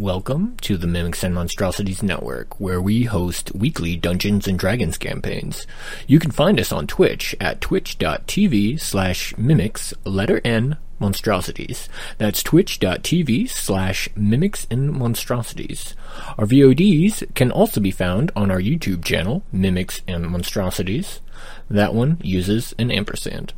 Welcome 0.00 0.56
to 0.58 0.76
the 0.76 0.86
Mimics 0.86 1.24
and 1.24 1.34
Monstrosities 1.34 2.04
Network, 2.04 2.60
where 2.60 2.80
we 2.80 3.02
host 3.02 3.52
weekly 3.52 3.96
Dungeons 3.96 4.46
and 4.46 4.56
Dragons 4.56 4.96
campaigns. 4.96 5.66
You 6.06 6.20
can 6.20 6.30
find 6.30 6.60
us 6.60 6.70
on 6.70 6.86
Twitch 6.86 7.34
at 7.40 7.60
twitch.tv 7.60 8.78
slash 8.78 9.36
mimics, 9.36 9.92
letter 10.04 10.40
N, 10.44 10.76
monstrosities. 11.00 11.88
That's 12.16 12.44
twitch.tv 12.44 13.48
slash 13.48 14.08
mimics 14.14 14.68
and 14.70 14.92
monstrosities. 14.92 15.96
Our 16.38 16.46
VODs 16.46 17.34
can 17.34 17.50
also 17.50 17.80
be 17.80 17.90
found 17.90 18.30
on 18.36 18.52
our 18.52 18.60
YouTube 18.60 19.04
channel, 19.04 19.42
Mimics 19.52 20.02
and 20.06 20.28
Monstrosities. 20.28 21.20
That 21.68 21.92
one 21.92 22.18
uses 22.22 22.72
an 22.78 22.92
ampersand. 22.92 23.52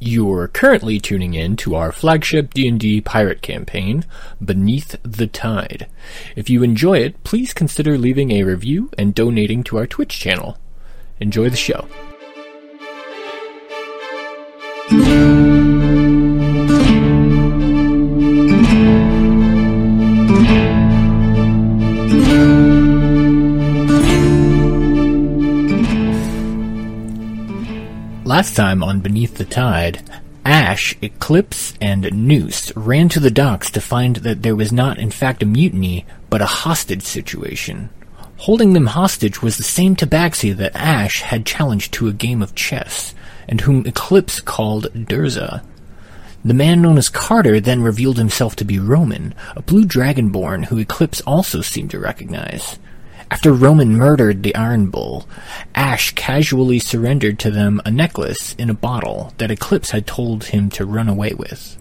You're 0.00 0.46
currently 0.46 1.00
tuning 1.00 1.34
in 1.34 1.56
to 1.56 1.74
our 1.74 1.90
flagship 1.90 2.54
D&D 2.54 3.00
pirate 3.00 3.42
campaign, 3.42 4.04
Beneath 4.42 4.94
the 5.02 5.26
Tide. 5.26 5.88
If 6.36 6.48
you 6.48 6.62
enjoy 6.62 6.98
it, 6.98 7.24
please 7.24 7.52
consider 7.52 7.98
leaving 7.98 8.30
a 8.30 8.44
review 8.44 8.90
and 8.96 9.12
donating 9.12 9.64
to 9.64 9.76
our 9.76 9.88
Twitch 9.88 10.20
channel. 10.20 10.56
Enjoy 11.18 11.50
the 11.50 11.56
show. 11.56 11.88
Last 28.38 28.54
time 28.54 28.84
on 28.84 29.00
Beneath 29.00 29.34
the 29.34 29.44
Tide, 29.44 30.00
Ash, 30.44 30.94
Eclipse, 31.02 31.74
and 31.80 32.08
Noose 32.12 32.70
ran 32.76 33.08
to 33.08 33.18
the 33.18 33.32
docks 33.32 33.68
to 33.72 33.80
find 33.80 34.14
that 34.14 34.44
there 34.44 34.54
was 34.54 34.70
not 34.70 34.96
in 34.96 35.10
fact 35.10 35.42
a 35.42 35.44
mutiny, 35.44 36.06
but 36.30 36.40
a 36.40 36.46
hostage 36.46 37.02
situation. 37.02 37.90
Holding 38.36 38.74
them 38.74 38.86
hostage 38.86 39.42
was 39.42 39.56
the 39.56 39.64
same 39.64 39.96
tabaxi 39.96 40.56
that 40.56 40.76
Ash 40.76 41.22
had 41.22 41.44
challenged 41.44 41.92
to 41.94 42.06
a 42.06 42.12
game 42.12 42.40
of 42.40 42.54
chess, 42.54 43.12
and 43.48 43.62
whom 43.62 43.84
Eclipse 43.84 44.38
called 44.38 44.86
Durza. 44.94 45.64
The 46.44 46.54
man 46.54 46.80
known 46.80 46.96
as 46.96 47.08
Carter 47.08 47.58
then 47.58 47.82
revealed 47.82 48.18
himself 48.18 48.54
to 48.54 48.64
be 48.64 48.78
Roman, 48.78 49.34
a 49.56 49.62
blue 49.62 49.84
dragonborn 49.84 50.66
who 50.66 50.78
Eclipse 50.78 51.20
also 51.22 51.60
seemed 51.60 51.90
to 51.90 51.98
recognize. 51.98 52.78
After 53.30 53.52
Roman 53.52 53.94
murdered 53.94 54.42
the 54.42 54.54
Iron 54.54 54.86
Bull, 54.86 55.28
Ash 55.74 56.14
casually 56.14 56.78
surrendered 56.78 57.38
to 57.40 57.50
them 57.50 57.80
a 57.84 57.90
necklace 57.90 58.54
in 58.54 58.70
a 58.70 58.74
bottle 58.74 59.34
that 59.36 59.50
Eclipse 59.50 59.90
had 59.90 60.06
told 60.06 60.44
him 60.44 60.70
to 60.70 60.86
run 60.86 61.08
away 61.08 61.34
with. 61.34 61.76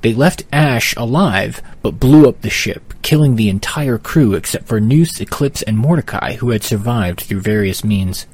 They 0.00 0.14
left 0.14 0.44
Ash 0.52 0.96
alive, 0.96 1.62
but 1.82 2.00
blew 2.00 2.28
up 2.28 2.40
the 2.40 2.50
ship, 2.50 2.94
killing 3.02 3.36
the 3.36 3.48
entire 3.48 3.98
crew 3.98 4.34
except 4.34 4.66
for 4.66 4.80
Noose, 4.80 5.20
Eclipse, 5.20 5.62
and 5.62 5.78
Mordecai, 5.78 6.34
who 6.34 6.50
had 6.50 6.64
survived 6.64 7.20
through 7.20 7.40
various 7.40 7.84
means. 7.84 8.26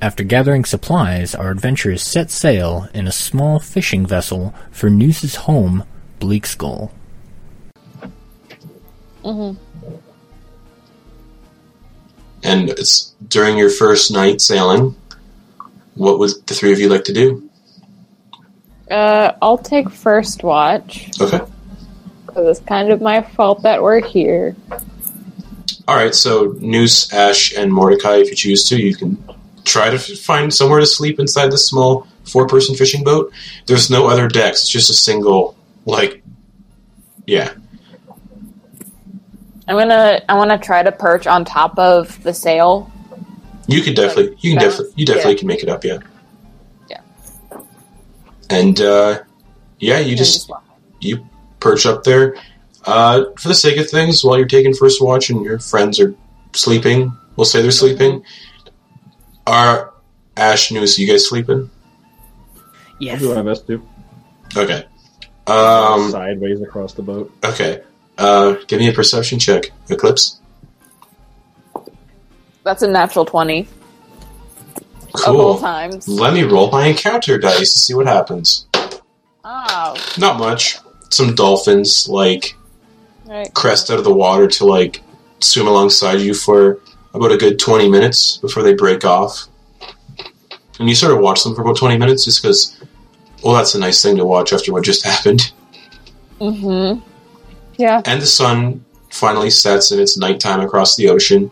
After 0.00 0.22
gathering 0.22 0.64
supplies, 0.64 1.34
our 1.34 1.50
adventurers 1.50 2.02
set 2.02 2.30
sail 2.30 2.88
in 2.94 3.06
a 3.06 3.12
small 3.12 3.58
fishing 3.58 4.06
vessel 4.06 4.54
for 4.70 4.88
Noose's 4.88 5.34
home, 5.36 5.84
Bleak 6.18 6.46
Skull. 6.46 6.92
Mm-hmm. 9.24 9.65
And 12.46 12.70
it's 12.70 13.14
during 13.28 13.58
your 13.58 13.70
first 13.70 14.12
night 14.12 14.40
sailing. 14.40 14.94
What 15.94 16.18
would 16.18 16.30
the 16.46 16.54
three 16.54 16.72
of 16.72 16.78
you 16.78 16.88
like 16.88 17.04
to 17.04 17.12
do? 17.12 17.50
Uh, 18.90 19.32
I'll 19.42 19.58
take 19.58 19.90
first 19.90 20.44
watch 20.44 21.10
Okay. 21.20 21.40
because 22.26 22.58
it's 22.58 22.66
kind 22.68 22.92
of 22.92 23.00
my 23.00 23.22
fault 23.22 23.62
that 23.62 23.82
we're 23.82 24.00
here. 24.00 24.54
All 25.88 25.96
right. 25.96 26.14
So 26.14 26.54
Noose, 26.60 27.12
Ash, 27.12 27.52
and 27.56 27.72
Mordecai, 27.72 28.16
if 28.16 28.28
you 28.30 28.36
choose 28.36 28.68
to, 28.68 28.80
you 28.80 28.94
can 28.94 29.22
try 29.64 29.90
to 29.90 29.98
find 29.98 30.54
somewhere 30.54 30.80
to 30.80 30.86
sleep 30.86 31.18
inside 31.18 31.50
this 31.50 31.66
small 31.66 32.06
four-person 32.24 32.76
fishing 32.76 33.02
boat. 33.02 33.32
There's 33.66 33.90
no 33.90 34.06
other 34.06 34.28
decks. 34.28 34.62
It's 34.62 34.68
just 34.70 34.90
a 34.90 34.94
single, 34.94 35.56
like, 35.84 36.22
yeah. 37.26 37.54
I'm 39.68 39.76
gonna 39.76 40.22
I 40.28 40.34
want 40.34 40.50
to 40.50 40.58
try 40.58 40.82
to 40.82 40.92
perch 40.92 41.26
on 41.26 41.44
top 41.44 41.78
of 41.78 42.22
the 42.22 42.32
sail. 42.32 42.90
You 43.68 43.82
can 43.82 43.94
definitely, 43.94 44.36
you 44.40 44.52
can 44.52 44.62
definitely, 44.62 44.92
you 44.96 45.06
definitely 45.06 45.32
Yeah. 45.32 45.38
can 45.38 45.48
make 45.48 45.62
it 45.64 45.68
up. 45.68 45.84
Yeah. 45.84 45.98
Yeah. 46.88 47.00
And 48.48 48.80
uh, 48.80 49.20
yeah, 49.80 49.98
you 49.98 50.10
and 50.10 50.18
just 50.18 50.48
walk. 50.48 50.64
you 51.00 51.26
perch 51.58 51.84
up 51.86 52.04
there. 52.04 52.36
Uh, 52.84 53.24
for 53.36 53.48
the 53.48 53.54
sake 53.54 53.76
of 53.78 53.90
things, 53.90 54.22
while 54.22 54.38
you're 54.38 54.46
taking 54.46 54.72
first 54.72 55.02
watch 55.02 55.30
and 55.30 55.44
your 55.44 55.58
friends 55.58 55.98
are 55.98 56.14
sleeping, 56.52 57.12
we'll 57.34 57.44
say 57.44 57.60
they're 57.60 57.72
sleeping. 57.72 58.24
Are 59.48 59.92
Ash, 60.36 60.70
Noose, 60.70 60.96
you 60.98 61.08
guys 61.08 61.28
sleeping? 61.28 61.68
I'll 63.02 63.18
do 63.18 63.34
my 63.34 63.42
best 63.42 63.66
to. 63.66 63.82
Okay. 64.56 64.84
Um, 65.48 66.10
Sideways 66.12 66.60
across 66.60 66.92
the 66.94 67.02
boat. 67.02 67.32
okay. 67.44 67.82
Uh, 68.18 68.56
give 68.66 68.78
me 68.80 68.88
a 68.88 68.92
perception 68.92 69.38
check, 69.38 69.64
Eclipse. 69.90 70.40
That's 72.64 72.82
a 72.82 72.88
natural 72.88 73.24
twenty 73.24 73.68
of 75.14 75.34
all 75.36 75.52
Cool. 75.54 75.58
times. 75.60 76.08
Let 76.08 76.34
me 76.34 76.42
roll 76.42 76.70
my 76.70 76.86
encounter 76.88 77.38
dice 77.38 77.72
to 77.72 77.78
see 77.78 77.94
what 77.94 78.06
happens. 78.06 78.66
Oh, 79.44 79.94
Not 80.18 80.38
much. 80.38 80.78
Some 81.10 81.34
dolphins 81.34 82.08
like 82.08 82.56
right. 83.26 83.52
crest 83.54 83.90
out 83.90 83.98
of 83.98 84.04
the 84.04 84.12
water 84.14 84.48
to 84.48 84.64
like 84.66 85.02
swim 85.40 85.68
alongside 85.68 86.20
you 86.20 86.34
for 86.34 86.80
about 87.14 87.32
a 87.32 87.36
good 87.36 87.58
20 87.58 87.88
minutes 87.88 88.38
before 88.38 88.62
they 88.62 88.74
break 88.74 89.04
off. 89.04 89.46
And 90.78 90.88
you 90.88 90.94
sort 90.94 91.12
of 91.12 91.20
watch 91.20 91.44
them 91.44 91.54
for 91.54 91.62
about 91.62 91.76
20 91.76 91.96
minutes 91.96 92.24
just 92.24 92.42
because, 92.42 92.76
well, 93.42 93.54
that's 93.54 93.74
a 93.74 93.78
nice 93.78 94.02
thing 94.02 94.16
to 94.16 94.24
watch 94.26 94.52
after 94.52 94.72
what 94.72 94.84
just 94.84 95.04
happened. 95.12 95.52
Mm-hmm. 96.40 97.00
Yeah. 97.78 98.02
And 98.04 98.20
the 98.20 98.26
sun 98.26 98.84
finally 99.10 99.50
sets 99.50 99.90
and 99.90 100.00
it's 100.00 100.18
nighttime 100.18 100.60
across 100.60 100.96
the 100.96 101.08
ocean. 101.08 101.50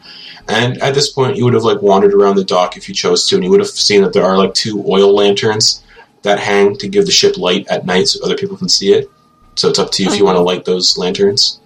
And 0.49 0.81
at 0.83 0.95
this 0.95 1.11
point, 1.11 1.37
you 1.37 1.45
would 1.45 1.55
have 1.55 1.65
like 1.65 1.81
wandered 1.81 2.13
around 2.13 2.37
the 2.37 2.45
dock 2.45 2.77
if 2.77 2.89
you 2.89 2.95
chose 2.95 3.27
to, 3.29 3.37
and 3.37 3.45
you 3.45 3.51
would 3.51 3.61
have 3.61 3.69
seen 3.69 4.03
that 4.03 4.13
there 4.13 4.25
are 4.25 4.37
like 4.37 4.53
two 4.55 4.85
oil 4.87 5.15
lanterns 5.15 5.83
that 6.23 6.39
hang 6.39 6.77
to 6.79 6.89
give 6.89 7.07
the 7.07 7.13
ship 7.13 7.39
light 7.39 7.67
at 7.69 7.87
night 7.87 8.09
so 8.09 8.23
other 8.25 8.37
people 8.37 8.57
can 8.57 8.69
see 8.69 8.93
it. 8.93 9.11
So 9.57 9.69
it's 9.69 9.79
up 9.79 9.91
to 9.93 10.03
you 10.03 10.11
if 10.11 10.19
you 10.19 10.25
want 10.25 10.37
to 10.37 10.43
light 10.43 10.65
those 10.65 10.99
lanterns. 10.99 11.61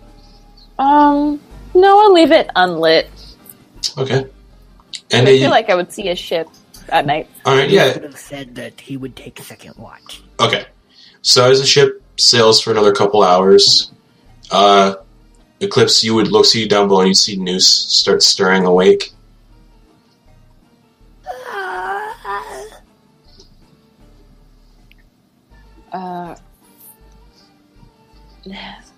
Um. 0.79 1.41
No, 1.75 2.01
I'll 2.01 2.13
leave 2.13 2.33
it 2.33 2.51
unlit. 2.57 3.09
Okay. 3.97 4.27
And 5.11 5.29
I 5.29 5.39
feel 5.39 5.51
like 5.51 5.71
I 5.71 5.75
would 5.75 5.93
see 5.93 6.09
a 6.09 6.17
ship 6.17 6.49
at 6.89 7.07
night. 7.07 7.29
all 7.45 7.57
right, 7.57 7.69
He 7.69 7.77
yeah, 7.77 7.99
have 8.01 8.19
said 8.19 8.55
that 8.57 8.81
he 8.81 8.97
would 8.97 9.17
take 9.17 9.39
a 9.39 9.43
second 9.43 9.75
watch. 9.77 10.23
Okay. 10.41 10.67
So 11.23 11.51
as 11.51 11.61
the 11.61 11.67
ship 11.67 12.03
sails 12.17 12.61
for 12.61 12.71
another 12.71 12.93
couple 12.93 13.23
hours, 13.23 13.91
uh, 14.51 14.95
Eclipse, 15.61 16.05
you 16.05 16.15
would 16.15 16.29
look 16.29 16.45
see 16.45 16.61
you 16.63 16.69
down 16.69 16.89
below 16.89 17.01
and 17.01 17.09
you 17.09 17.15
see 17.15 17.37
Noose 17.37 17.69
start 17.69 18.23
stirring 18.23 18.65
awake. 18.65 19.13
Uh. 25.91 26.35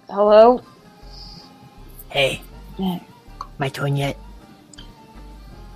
Hello. 0.08 0.60
Hey, 2.08 2.42
my 3.58 3.68
turn 3.68 3.96
yet? 3.96 4.18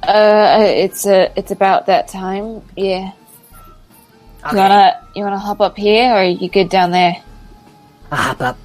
Uh, 0.02 0.58
it's 0.66 1.06
uh, 1.06 1.32
it's 1.36 1.50
about 1.50 1.86
that 1.86 2.08
time. 2.08 2.62
Yeah. 2.76 3.12
You 4.50 4.58
wanna 4.58 5.00
you 5.14 5.24
wanna 5.24 5.38
hop 5.38 5.60
up 5.60 5.76
here, 5.76 6.10
or 6.12 6.16
are 6.16 6.24
you 6.24 6.48
good 6.48 6.68
down 6.68 6.90
there? 6.90 7.16
I'll 8.10 8.18
hop 8.18 8.40
up. 8.42 8.58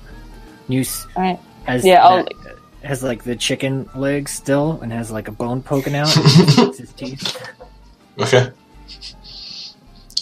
Noose 0.70 1.06
All 1.16 1.24
right. 1.24 1.40
has 1.66 1.84
Yeah, 1.84 2.04
I'll- 2.06 2.24
that- 2.24 2.34
has 2.82 3.04
like 3.04 3.26
the 3.26 3.36
chicken 3.36 3.90
leg 3.94 4.30
still 4.30 4.80
and 4.82 4.94
has 4.94 5.12
like 5.12 5.28
a 5.28 5.32
bone 5.34 5.62
poking 5.62 5.96
out. 5.96 6.08
His 6.14 6.94
teeth. 6.94 7.46
Okay. 8.18 8.50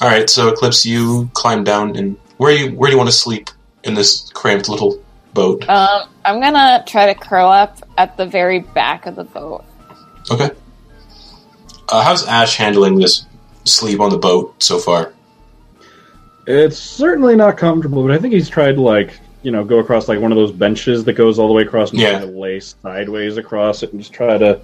All 0.01 0.07
right. 0.07 0.27
So 0.27 0.48
Eclipse, 0.48 0.83
you 0.83 1.30
climb 1.33 1.63
down 1.63 1.95
and 1.95 2.18
where 2.38 2.51
you 2.51 2.75
where 2.75 2.88
do 2.89 2.94
you 2.94 2.98
want 2.98 3.10
to 3.10 3.16
sleep 3.16 3.51
in 3.83 3.94
this 3.94 4.31
cramped 4.31 4.69
little 4.69 5.00
boat? 5.36 5.69
Um, 5.69 6.10
I'm 6.25 6.39
gonna 6.42 6.83
try 6.88 7.13
to 7.13 7.19
curl 7.19 7.48
up 7.48 7.77
at 8.00 8.18
the 8.18 8.25
very 8.25 8.60
back 8.62 9.06
of 9.06 9.16
the 9.16 9.24
boat. 9.24 9.63
Okay. 10.31 10.50
Uh, 11.89 12.04
how's 12.04 12.25
Ash 12.27 12.56
handling 12.57 12.98
this 13.00 13.25
sleep 13.66 14.00
on 14.00 14.10
the 14.10 14.18
boat 14.18 14.62
so 14.63 14.80
far? 14.80 15.13
It's 16.48 16.77
certainly 16.80 17.36
not 17.36 17.56
comfortable, 17.57 18.01
but 18.01 18.12
I 18.12 18.18
think 18.18 18.33
he's 18.33 18.50
tried 18.50 18.74
to 18.75 18.81
like 18.81 19.19
you 19.44 19.51
know 19.51 19.63
go 19.63 19.80
across 19.80 20.07
like 20.07 20.19
one 20.19 20.31
of 20.31 20.38
those 20.38 20.51
benches 20.51 21.04
that 21.06 21.13
goes 21.13 21.39
all 21.39 21.48
the 21.48 21.54
way 21.54 21.63
across 21.63 21.92
and 21.92 22.00
Yeah. 22.00 22.12
try 22.19 22.19
to 22.22 22.25
lay 22.31 22.60
sideways 22.60 23.38
across 23.38 23.84
it 23.84 23.92
and 23.92 24.01
just 24.01 24.13
try 24.13 24.38
to 24.38 24.60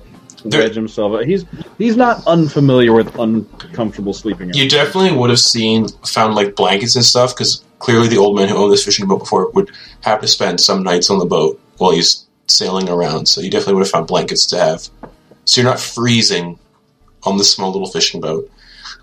There- 0.45 0.61
wedge 0.61 0.75
himself. 0.75 1.23
He's 1.25 1.45
he's 1.77 1.95
not 1.95 2.25
unfamiliar 2.27 2.91
with 2.93 3.17
uncomfortable 3.17 4.13
sleeping. 4.13 4.53
You 4.53 4.69
definitely 4.69 5.17
would 5.17 5.29
have 5.29 5.39
seen 5.39 5.87
found 6.05 6.35
like 6.35 6.55
blankets 6.55 6.95
and 6.95 7.05
stuff 7.05 7.33
because 7.35 7.63
clearly 7.79 8.07
the 8.07 8.17
old 8.17 8.35
man 8.35 8.49
who 8.49 8.55
owned 8.57 8.71
this 8.73 8.83
fishing 8.83 9.07
boat 9.07 9.19
before 9.19 9.49
would 9.51 9.71
have 10.01 10.19
to 10.21 10.27
spend 10.27 10.59
some 10.59 10.83
nights 10.83 11.09
on 11.09 11.19
the 11.19 11.25
boat. 11.25 11.59
while 11.79 11.91
he's 11.91 12.25
sailing 12.47 12.87
around. 12.87 13.25
So 13.27 13.41
you 13.41 13.49
definitely 13.49 13.73
would 13.75 13.81
have 13.85 13.89
found 13.91 14.05
blankets 14.07 14.45
to 14.47 14.59
have. 14.59 14.87
So 15.45 15.59
you're 15.59 15.69
not 15.69 15.79
freezing 15.79 16.59
on 17.23 17.37
this 17.37 17.51
small 17.51 17.71
little 17.71 17.89
fishing 17.89 18.21
boat. 18.21 18.49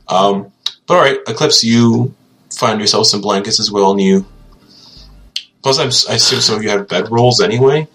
Um, 0.08 0.46
but 0.86 0.94
all 0.94 1.00
right, 1.00 1.18
Eclipse, 1.26 1.64
you 1.64 2.14
find 2.50 2.80
yourself 2.80 3.06
some 3.08 3.20
blankets 3.20 3.58
as 3.58 3.70
well, 3.70 3.90
and 3.90 4.00
you. 4.00 4.24
Plus, 5.62 5.78
I'm, 5.78 5.88
I 6.10 6.16
assume 6.16 6.40
some 6.40 6.56
of 6.56 6.62
you 6.62 6.70
have 6.70 6.88
bed 6.88 7.10
rolls 7.10 7.40
anyway. 7.40 7.86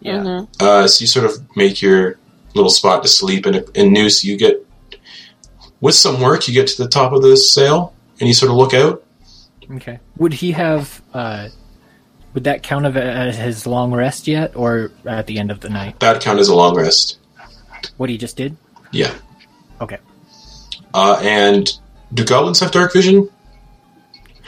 Yeah. 0.00 0.18
Mhm. 0.18 0.48
Uh, 0.60 0.86
so 0.88 1.02
you 1.02 1.06
sort 1.06 1.24
of 1.26 1.56
make 1.56 1.80
your 1.80 2.18
little 2.54 2.70
spot 2.70 3.02
to 3.02 3.08
sleep, 3.08 3.46
and 3.46 3.64
in 3.74 3.92
Noose, 3.92 4.24
you 4.24 4.36
get 4.36 4.64
with 5.80 5.94
some 5.94 6.20
work, 6.20 6.48
you 6.48 6.54
get 6.54 6.66
to 6.68 6.82
the 6.82 6.88
top 6.88 7.12
of 7.12 7.22
the 7.22 7.36
sail, 7.36 7.92
and 8.20 8.26
you 8.28 8.34
sort 8.34 8.50
of 8.50 8.56
look 8.56 8.74
out. 8.74 9.04
Okay. 9.76 10.00
Would 10.16 10.34
he 10.34 10.52
have? 10.52 11.02
Uh, 11.14 11.48
would 12.34 12.44
that 12.44 12.62
count 12.62 12.84
of 12.86 12.96
as 12.96 13.36
his 13.36 13.66
long 13.66 13.92
rest 13.92 14.26
yet, 14.28 14.56
or 14.56 14.90
at 15.06 15.26
the 15.26 15.38
end 15.38 15.50
of 15.50 15.60
the 15.60 15.68
night? 15.70 16.00
That 16.00 16.20
count 16.20 16.40
as 16.40 16.48
a 16.48 16.54
long 16.54 16.76
rest. 16.76 17.18
What 17.96 18.10
he 18.10 18.18
just 18.18 18.36
did? 18.36 18.56
Yeah. 18.92 19.14
Okay. 19.80 19.98
Uh, 20.94 21.20
and 21.22 21.70
do 22.12 22.24
goblins 22.24 22.60
have 22.60 22.70
dark 22.70 22.92
vision? 22.92 23.28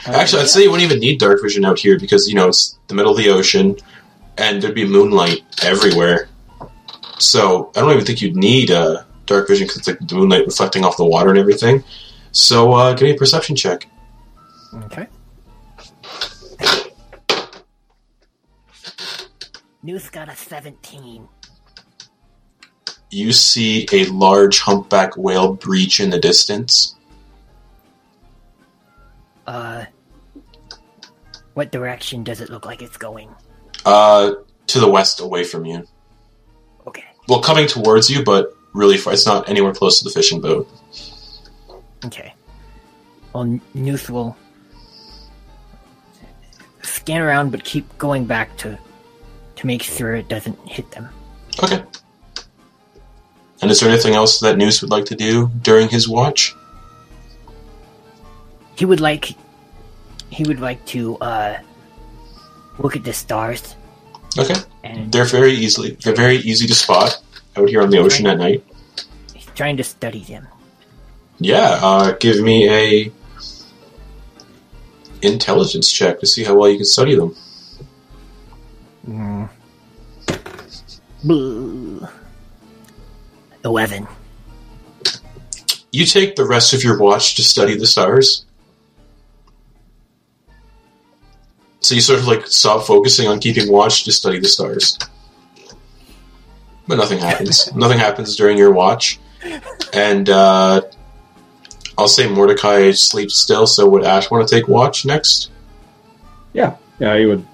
Actually, 0.05 0.41
I'd 0.41 0.49
say 0.49 0.63
you 0.63 0.71
wouldn't 0.71 0.89
even 0.89 0.99
need 0.99 1.19
dark 1.19 1.41
vision 1.41 1.63
out 1.65 1.79
here 1.79 1.99
because 1.99 2.27
you 2.27 2.35
know 2.35 2.47
it's 2.47 2.79
the 2.87 2.95
middle 2.95 3.11
of 3.11 3.17
the 3.17 3.29
ocean, 3.29 3.77
and 4.37 4.61
there'd 4.61 4.75
be 4.75 4.85
moonlight 4.85 5.43
everywhere. 5.63 6.27
So 7.19 7.71
I 7.75 7.81
don't 7.81 7.91
even 7.91 8.05
think 8.05 8.21
you'd 8.21 8.35
need 8.35 8.71
uh, 8.71 9.03
dark 9.25 9.47
vision 9.47 9.65
because 9.65 9.77
it's 9.77 9.87
like 9.87 9.99
the 9.99 10.15
moonlight 10.15 10.45
reflecting 10.45 10.83
off 10.83 10.97
the 10.97 11.05
water 11.05 11.29
and 11.29 11.37
everything. 11.37 11.83
So 12.31 12.73
uh, 12.73 12.93
give 12.93 13.03
me 13.03 13.11
a 13.11 13.17
perception 13.17 13.55
check. 13.55 13.87
Okay. 14.73 15.07
Noose 19.83 20.09
got 20.09 20.29
a 20.29 20.35
17. 20.35 21.27
You 23.09 23.31
see 23.33 23.87
a 23.91 24.05
large 24.05 24.59
humpback 24.59 25.17
whale 25.17 25.53
breach 25.53 25.99
in 25.99 26.11
the 26.11 26.19
distance. 26.19 26.95
Uh, 29.47 29.85
what 31.53 31.71
direction 31.71 32.23
does 32.23 32.41
it 32.41 32.49
look 32.49 32.65
like 32.65 32.81
it's 32.81 32.97
going? 32.97 33.29
Uh, 33.85 34.33
to 34.67 34.79
the 34.79 34.89
west, 34.89 35.19
away 35.19 35.43
from 35.43 35.65
you. 35.65 35.85
Okay. 36.87 37.03
Well, 37.27 37.41
coming 37.41 37.67
towards 37.67 38.09
you, 38.09 38.23
but 38.23 38.55
really 38.73 38.97
far. 38.97 39.13
It's 39.13 39.25
not 39.25 39.49
anywhere 39.49 39.73
close 39.73 39.99
to 39.99 40.03
the 40.03 40.09
fishing 40.09 40.41
boat. 40.41 40.69
Okay. 42.05 42.33
Well, 43.33 43.43
N- 43.43 43.61
Noose 43.73 44.09
will 44.09 44.37
scan 46.81 47.21
around, 47.21 47.51
but 47.51 47.63
keep 47.63 47.97
going 47.97 48.25
back 48.25 48.55
to 48.57 48.77
to 49.57 49.67
make 49.67 49.83
sure 49.83 50.15
it 50.15 50.27
doesn't 50.27 50.57
hit 50.67 50.89
them. 50.91 51.09
Okay. 51.63 51.83
And 53.61 53.69
is 53.69 53.79
there 53.79 53.89
anything 53.89 54.15
else 54.15 54.39
that 54.39 54.57
Noose 54.57 54.81
would 54.81 54.89
like 54.89 55.05
to 55.05 55.15
do 55.15 55.49
during 55.61 55.87
his 55.87 56.09
watch? 56.09 56.55
He 58.75 58.85
would 58.85 58.99
like 58.99 59.35
he 60.29 60.43
would 60.43 60.59
like 60.59 60.83
to 60.87 61.17
uh 61.17 61.57
look 62.79 62.95
at 62.95 63.03
the 63.03 63.13
stars 63.13 63.75
Okay. 64.37 64.55
and 64.83 65.11
They're 65.11 65.25
very 65.25 65.51
easily 65.51 65.91
they're 66.01 66.15
very 66.15 66.37
easy 66.37 66.65
to 66.67 66.73
spot 66.75 67.21
out 67.57 67.67
here 67.69 67.81
on 67.81 67.89
the 67.89 67.97
ocean 67.99 68.25
at 68.27 68.37
night. 68.37 68.63
he's 69.33 69.45
trying 69.55 69.77
to 69.77 69.83
study 69.83 70.23
them. 70.23 70.47
Yeah, 71.39 71.79
uh, 71.81 72.11
give 72.19 72.39
me 72.41 72.69
a 72.69 73.11
intelligence 75.21 75.91
check 75.91 76.19
to 76.19 76.25
see 76.27 76.43
how 76.43 76.55
well 76.55 76.69
you 76.69 76.77
can 76.77 76.85
study 76.85 77.15
them. 77.15 77.35
Mm, 79.07 79.49
Boo. 81.23 82.07
Eleven. 83.65 84.07
You 85.91 86.05
take 86.05 86.35
the 86.35 86.45
rest 86.45 86.73
of 86.73 86.83
your 86.83 86.97
watch 86.97 87.35
to 87.35 87.43
study 87.43 87.75
the 87.77 87.85
stars. 87.87 88.45
So 91.81 91.95
you 91.95 92.01
sort 92.01 92.19
of 92.19 92.27
like 92.27 92.47
stop 92.47 92.85
focusing 92.85 93.27
on 93.27 93.39
keeping 93.39 93.71
watch 93.71 94.03
to 94.05 94.11
study 94.11 94.39
the 94.39 94.47
stars. 94.47 94.97
But 96.87 96.95
nothing 96.95 97.19
happens. 97.19 97.71
nothing 97.75 97.97
happens 97.99 98.35
during 98.35 98.57
your 98.57 98.71
watch. 98.71 99.19
And 99.93 100.29
uh, 100.29 100.81
I'll 101.97 102.07
say 102.07 102.27
Mordecai 102.29 102.91
sleeps 102.91 103.35
still, 103.37 103.65
so 103.65 103.89
would 103.89 104.03
Ash 104.03 104.29
want 104.29 104.47
to 104.47 104.55
take 104.55 104.67
watch 104.67 105.05
next? 105.05 105.49
Yeah, 106.53 106.75
yeah, 106.99 107.17
he 107.17 107.25
would 107.25 107.45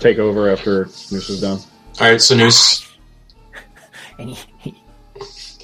take 0.00 0.18
over 0.18 0.50
after 0.50 0.86
Noose 0.86 1.30
is 1.30 1.40
done. 1.40 1.58
Alright, 2.00 2.20
so 2.20 2.34
Noose, 2.34 2.86
And 4.18 4.30
he 4.30 4.74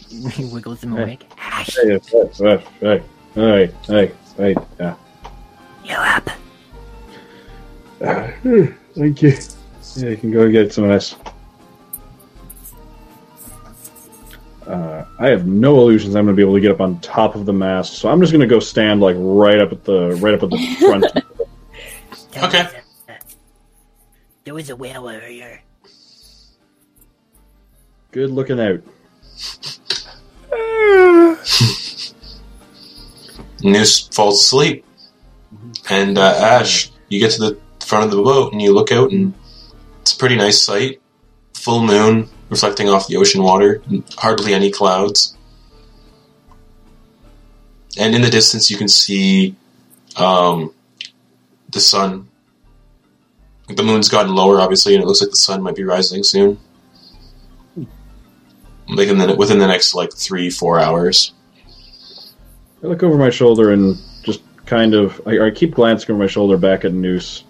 he, 0.09 0.29
he 0.31 0.45
wiggles 0.45 0.83
him 0.85 0.97
awake. 0.97 1.29
Ash, 1.39 1.77
Hey, 1.77 1.99
hey, 1.99 2.65
hey, 2.81 3.03
hey, 3.35 3.73
hey, 3.87 4.13
hey, 4.37 4.55
yeah. 4.79 4.95
you 5.85 5.95
up? 5.95 6.31
Thank 8.95 9.23
you. 9.23 9.33
Yeah, 9.97 10.09
you 10.11 10.17
can 10.17 10.31
go 10.31 10.43
and 10.43 10.53
get 10.53 10.73
some 10.73 10.85
rest. 10.85 11.17
Uh, 14.67 15.05
I 15.19 15.29
have 15.29 15.47
no 15.47 15.77
illusions 15.79 16.17
I'm 16.17 16.25
going 16.25 16.35
to 16.35 16.37
be 16.37 16.43
able 16.43 16.55
to 16.55 16.61
get 16.61 16.73
up 16.73 16.81
on 16.81 16.99
top 17.01 17.37
of 17.37 17.47
the 17.47 17.53
mast, 17.53 17.95
so 17.95 18.09
I'm 18.09 18.21
just 18.21 18.33
going 18.33 18.41
to 18.41 18.47
go 18.53 18.59
stand 18.59 19.01
like 19.01 19.15
right 19.19 19.61
up 19.61 19.71
at 19.73 19.85
the 19.85 20.11
right 20.17 20.35
up 20.35 20.43
at 20.43 20.51
the 20.51 20.75
front. 20.81 21.05
Okay. 22.45 22.69
There 22.69 22.75
was 22.75 23.09
a- 23.09 23.37
There 24.45 24.55
was 24.55 24.71
a 24.71 24.77
whale 24.77 25.09
earlier. 25.09 25.63
Good 28.11 28.31
looking 28.31 28.59
out. 28.61 28.81
Noose 33.63 34.09
falls 34.09 34.41
asleep. 34.41 34.85
And 35.91 36.19
uh, 36.19 36.35
Ash, 36.39 36.91
you 37.09 37.19
get 37.21 37.33
to 37.33 37.41
the 37.41 37.59
front 37.87 38.05
of 38.05 38.11
the 38.11 38.23
boat 38.23 38.53
and 38.53 38.61
you 38.61 38.75
look 38.75 38.91
out, 38.93 39.13
and 39.13 39.33
it's 40.03 40.13
a 40.13 40.17
pretty 40.17 40.37
nice 40.37 40.63
sight. 40.63 41.01
Full 41.55 41.83
moon 41.83 42.29
reflecting 42.51 42.89
off 42.89 43.09
the 43.09 43.17
ocean 43.17 43.43
water, 43.43 43.83
hardly 44.17 44.55
any 44.55 44.71
clouds. 44.71 45.37
And 47.99 48.15
in 48.15 48.23
the 48.23 48.31
distance, 48.31 48.71
you 48.71 48.77
can 48.77 48.89
see 48.89 49.57
um, 50.17 50.75
the 51.71 51.81
sun. 51.81 52.29
The 53.69 53.83
moon's 53.83 54.09
gotten 54.09 54.35
lower, 54.35 54.61
obviously, 54.61 54.95
and 54.95 55.03
it 55.03 55.07
looks 55.07 55.21
like 55.21 55.31
the 55.31 55.37
sun 55.37 55.63
might 55.63 55.75
be 55.75 55.83
rising 55.83 56.23
soon. 56.23 56.59
Like 58.89 59.09
in 59.09 59.19
the, 59.19 59.35
within 59.35 59.59
the 59.59 59.67
next 59.67 59.95
like 59.95 60.13
three, 60.13 60.51
four 60.51 60.79
hours. 60.79 61.33
I 62.83 62.87
look 62.87 63.03
over 63.03 63.17
my 63.17 63.31
shoulder 63.31 63.73
and 63.73 63.97
just 64.23 64.43
kind 64.67 64.95
of 64.95 65.21
I, 65.27 65.47
I 65.47 65.51
keep 65.51 65.75
glancing 65.75 66.13
over 66.13 66.23
my 66.23 66.29
shoulder 66.29 66.57
back 66.57 66.85
at 66.85 66.93
Noose 66.93 67.43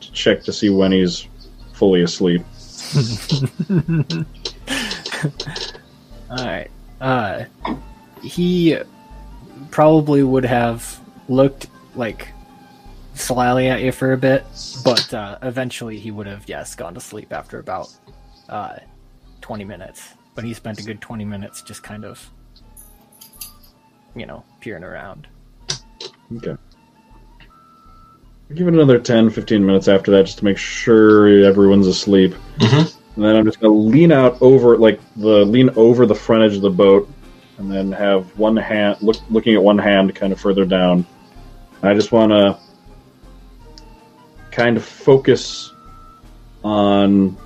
to 0.00 0.12
check 0.12 0.42
to 0.44 0.52
see 0.52 0.70
when 0.70 0.92
he's 0.92 1.26
fully 1.72 2.02
asleep. 2.02 2.42
all 6.30 6.44
right. 6.44 6.70
Uh, 7.00 7.44
he 8.22 8.78
probably 9.70 10.22
would 10.22 10.44
have 10.44 11.00
looked 11.28 11.68
like 11.94 12.28
slyly 13.14 13.68
at 13.68 13.82
you 13.82 13.92
for 13.92 14.12
a 14.12 14.16
bit, 14.16 14.44
but 14.84 15.12
uh, 15.12 15.38
eventually 15.42 15.98
he 15.98 16.10
would 16.10 16.26
have 16.26 16.48
yes 16.48 16.74
gone 16.74 16.94
to 16.94 17.00
sleep 17.00 17.32
after 17.32 17.58
about 17.58 17.94
uh, 18.48 18.76
twenty 19.40 19.64
minutes. 19.64 20.14
But 20.34 20.44
he 20.44 20.54
spent 20.54 20.78
a 20.78 20.82
good 20.82 21.00
twenty 21.00 21.24
minutes 21.24 21.62
just 21.62 21.82
kind 21.82 22.04
of, 22.04 22.30
you 24.14 24.26
know, 24.26 24.44
peering 24.60 24.84
around. 24.84 25.26
Okay. 26.36 26.56
Give 28.54 28.66
it 28.66 28.74
another 28.74 28.98
10, 28.98 29.30
15 29.30 29.64
minutes 29.64 29.88
after 29.88 30.10
that 30.12 30.24
just 30.24 30.38
to 30.38 30.44
make 30.44 30.56
sure 30.56 31.28
everyone's 31.44 31.86
asleep. 31.86 32.34
Mhm. 32.58 32.94
And 33.16 33.24
then 33.24 33.36
I'm 33.36 33.44
just 33.44 33.60
going 33.60 33.72
to 33.72 33.78
lean 33.78 34.10
out 34.10 34.38
over, 34.40 34.78
like, 34.78 35.00
the 35.16 35.44
lean 35.44 35.70
over 35.76 36.06
the 36.06 36.14
front 36.14 36.44
edge 36.44 36.54
of 36.56 36.62
the 36.62 36.70
boat 36.70 37.08
and 37.58 37.70
then 37.70 37.92
have 37.92 38.26
one 38.38 38.56
hand, 38.56 38.96
look, 39.00 39.16
looking 39.28 39.54
at 39.54 39.62
one 39.62 39.76
hand 39.76 40.14
kind 40.14 40.32
of 40.32 40.40
further 40.40 40.64
down. 40.64 41.04
I 41.82 41.92
just 41.94 42.10
want 42.10 42.32
to 42.32 42.56
kind 44.50 44.76
of 44.76 44.84
focus 44.84 45.72
on 46.64 47.36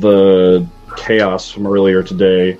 the 0.00 0.66
chaos 0.96 1.50
from 1.50 1.66
earlier 1.66 2.02
today 2.02 2.58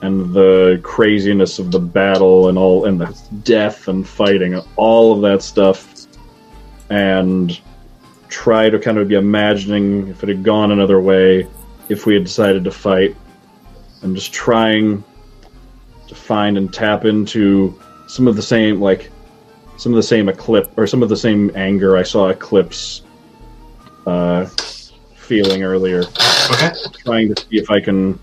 and 0.00 0.32
the 0.32 0.78
craziness 0.82 1.58
of 1.58 1.72
the 1.72 1.80
battle 1.80 2.48
and 2.48 2.56
all 2.56 2.84
and 2.84 3.00
the 3.00 3.18
death 3.42 3.88
and 3.88 4.06
fighting 4.06 4.60
all 4.76 5.12
of 5.12 5.22
that 5.22 5.42
stuff 5.42 5.97
and 6.90 7.60
try 8.28 8.68
to 8.68 8.78
kind 8.78 8.98
of 8.98 9.08
be 9.08 9.14
imagining 9.14 10.08
if 10.08 10.22
it 10.22 10.28
had 10.28 10.42
gone 10.42 10.70
another 10.70 11.00
way 11.00 11.46
if 11.88 12.04
we 12.04 12.14
had 12.14 12.24
decided 12.24 12.64
to 12.64 12.70
fight 12.70 13.16
and 14.02 14.14
just 14.14 14.32
trying 14.32 15.02
to 16.06 16.14
find 16.14 16.58
and 16.58 16.72
tap 16.72 17.04
into 17.04 17.78
some 18.06 18.28
of 18.28 18.36
the 18.36 18.42
same 18.42 18.80
like 18.80 19.10
some 19.76 19.92
of 19.92 19.96
the 19.96 20.02
same 20.02 20.28
eclipse 20.28 20.68
or 20.76 20.86
some 20.86 21.02
of 21.02 21.08
the 21.08 21.16
same 21.16 21.50
anger 21.54 21.96
I 21.96 22.02
saw 22.02 22.28
eclipse 22.28 23.02
uh, 24.06 24.46
feeling 25.14 25.62
earlier, 25.62 26.04
Okay. 26.50 26.70
trying 27.04 27.34
to 27.34 27.42
see 27.42 27.58
if 27.58 27.70
I 27.70 27.80
can 27.80 28.18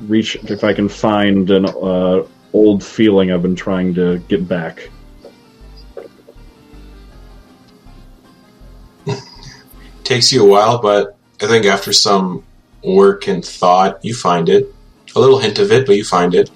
reach, 0.00 0.36
if 0.36 0.62
I 0.62 0.74
can 0.74 0.88
find 0.88 1.50
an 1.50 1.64
uh, 1.66 2.22
old 2.52 2.84
feeling 2.84 3.32
I've 3.32 3.42
been 3.42 3.56
trying 3.56 3.94
to 3.94 4.18
get 4.28 4.46
back. 4.46 4.90
Takes 10.08 10.32
you 10.32 10.42
a 10.42 10.48
while, 10.48 10.78
but 10.78 11.18
I 11.42 11.46
think 11.48 11.66
after 11.66 11.92
some 11.92 12.42
work 12.82 13.28
and 13.28 13.44
thought, 13.44 14.02
you 14.02 14.14
find 14.14 14.48
it. 14.48 14.74
A 15.14 15.20
little 15.20 15.38
hint 15.38 15.58
of 15.58 15.70
it, 15.70 15.86
but 15.86 15.96
you 15.96 16.04
find 16.04 16.34
it. 16.34 16.50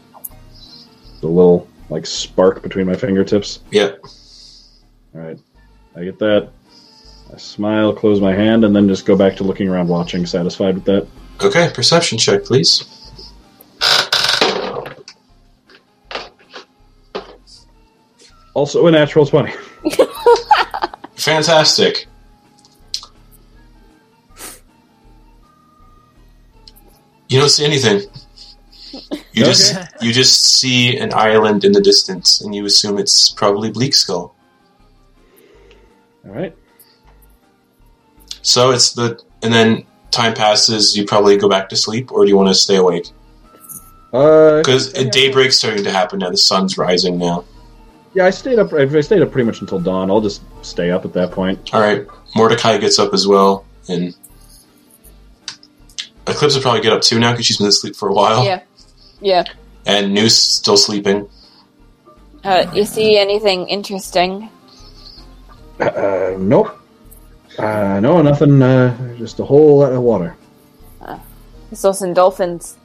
The 1.21 1.27
little 1.27 1.69
like 1.91 2.07
spark 2.07 2.63
between 2.63 2.87
my 2.87 2.95
fingertips. 2.95 3.61
Yep. 3.71 4.01
All 5.15 5.21
right, 5.21 5.39
I 5.95 6.05
get 6.05 6.19
that. 6.21 6.49
I 7.31 7.37
smile, 7.37 7.93
close 7.93 8.23
my 8.23 8.33
hand, 8.33 8.65
and 8.65 8.75
then 8.75 8.89
just 8.89 9.05
go 9.05 9.17
back 9.19 9.37
to 9.37 9.45
looking 9.45 9.69
around, 9.69 9.87
watching, 9.89 10.25
satisfied 10.25 10.77
with 10.77 10.85
that. 10.87 11.07
Okay, 11.43 11.71
perception 11.75 12.17
check, 12.17 12.47
please. 12.47 12.83
Also, 18.55 18.87
a 18.87 18.91
natural 18.91 19.27
twenty. 19.27 19.53
Fantastic. 21.17 22.07
You 27.33 27.41
don't 27.41 27.49
see 27.49 27.65
anything. 27.65 28.03
You 29.33 29.45
just 29.45 29.75
you 30.03 30.13
just 30.13 30.59
see 30.59 30.99
an 30.99 31.15
island 31.15 31.65
in 31.65 31.73
the 31.73 31.81
distance, 31.81 32.43
and 32.43 32.55
you 32.55 32.67
assume 32.67 32.99
it's 32.99 33.31
probably 33.31 33.71
Bleak 33.71 33.95
Skull. 33.95 34.35
All 36.27 36.31
right. 36.31 36.55
So 38.43 38.71
it's 38.71 38.93
the 38.93 39.19
and 39.43 39.53
then 39.53 39.87
time 40.11 40.35
passes. 40.35 40.95
You 40.97 41.07
probably 41.07 41.39
go 41.39 41.49
back 41.49 41.71
to 41.71 41.77
sleep, 41.77 42.13
or 42.13 42.25
do 42.25 42.29
you 42.29 42.37
want 42.37 42.49
to 42.51 42.55
stay 42.55 42.77
awake? 42.77 43.07
Uh, 44.13 44.59
Because 44.59 44.93
daybreak's 44.93 45.57
starting 45.57 45.85
to 45.85 45.91
happen 45.91 46.19
now. 46.19 46.29
The 46.31 46.37
sun's 46.37 46.77
rising 46.77 47.17
now. 47.19 47.45
yeah, 48.13 48.27
I 48.27 48.31
stayed 48.31 48.59
up. 48.59 48.75
I 48.75 49.01
stayed 49.01 49.23
up 49.23 49.31
pretty 49.33 49.47
much 49.47 49.63
until 49.63 49.79
dawn. 49.81 50.11
I'll 50.11 50.21
just 50.21 50.43
stay 50.61 50.91
up 50.91 51.07
at 51.07 51.15
that 51.15 51.31
point. 51.31 51.73
All 51.73 51.81
right, 51.81 52.07
Mordecai 52.37 52.77
gets 52.77 52.99
up 52.99 53.15
as 53.15 53.27
well, 53.27 53.65
and 53.89 54.15
Eclipse 56.33 56.55
will 56.55 56.63
probably 56.63 56.81
get 56.81 56.93
up 56.93 57.03
too 57.03 57.19
now 57.19 57.33
because 57.33 57.47
she's 57.47 57.59
been 57.59 57.69
asleep 57.69 57.97
for 57.97 58.09
a 58.09 58.13
while. 58.13 58.45
Yeah. 58.45 58.63
Yeah. 59.21 59.45
And 59.87 60.15
Noose 60.15 60.39
still 60.39 60.77
sleeping. 60.77 61.29
Uh, 62.45 62.71
you 62.75 62.85
see 62.85 63.19
anything 63.19 63.69
interesting? 63.69 64.51
Uh, 65.79 66.35
nope. 66.39 66.79
Uh, 67.59 68.01
no, 68.01 68.23
nothing. 68.23 68.61
Uh, 68.63 69.17
just 69.17 69.39
a 69.41 69.45
whole 69.45 69.79
lot 69.79 69.93
of 69.93 70.03
water. 70.03 70.37
I 71.01 71.75
saw 71.75 71.93
some 71.93 72.13
dolphins. 72.13 72.77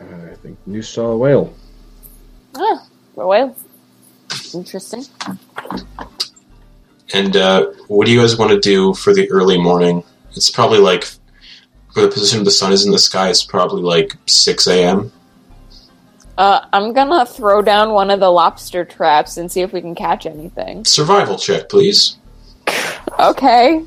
Uh, 0.00 0.32
I 0.32 0.34
think 0.34 0.58
you 0.66 0.82
saw 0.82 1.12
a 1.12 1.16
whale. 1.16 1.54
Ah, 2.56 2.86
a 3.16 3.26
whale. 3.26 3.56
Interesting. 4.52 5.04
And 7.12 7.36
uh, 7.36 7.66
what 7.86 8.06
do 8.06 8.12
you 8.12 8.20
guys 8.20 8.36
want 8.36 8.50
to 8.50 8.58
do 8.58 8.92
for 8.94 9.14
the 9.14 9.30
early 9.30 9.56
morning? 9.56 10.02
It's 10.32 10.50
probably 10.50 10.78
like, 10.78 11.06
for 11.94 12.00
the 12.00 12.08
position 12.08 12.40
of 12.40 12.44
the 12.44 12.50
sun 12.50 12.72
is 12.72 12.84
in 12.84 12.90
the 12.90 12.98
sky, 12.98 13.28
is 13.30 13.44
probably 13.44 13.82
like 13.82 14.16
6 14.26 14.66
a.m. 14.66 15.12
Uh, 16.36 16.66
I'm 16.72 16.92
gonna 16.92 17.24
throw 17.24 17.62
down 17.62 17.92
one 17.92 18.10
of 18.10 18.18
the 18.18 18.30
lobster 18.30 18.84
traps 18.84 19.36
and 19.36 19.50
see 19.50 19.60
if 19.60 19.72
we 19.72 19.80
can 19.80 19.94
catch 19.94 20.26
anything. 20.26 20.84
Survival 20.84 21.38
check, 21.38 21.70
please. 21.70 22.18
Okay. 23.20 23.84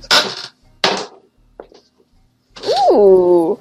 Ooh. 2.91 3.59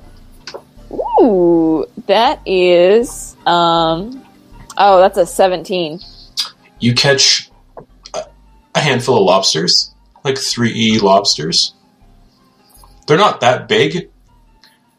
Ooh. 1.20 1.86
That 2.06 2.40
is 2.46 3.36
um 3.46 4.24
oh, 4.76 5.00
that's 5.00 5.18
a 5.18 5.26
17. 5.26 5.98
You 6.78 6.94
catch 6.94 7.50
a, 8.14 8.26
a 8.76 8.80
handful 8.80 9.16
of 9.16 9.24
lobsters, 9.24 9.92
like 10.22 10.36
3E 10.36 11.02
lobsters. 11.02 11.74
They're 13.08 13.16
not 13.16 13.40
that 13.40 13.66
big 13.66 14.10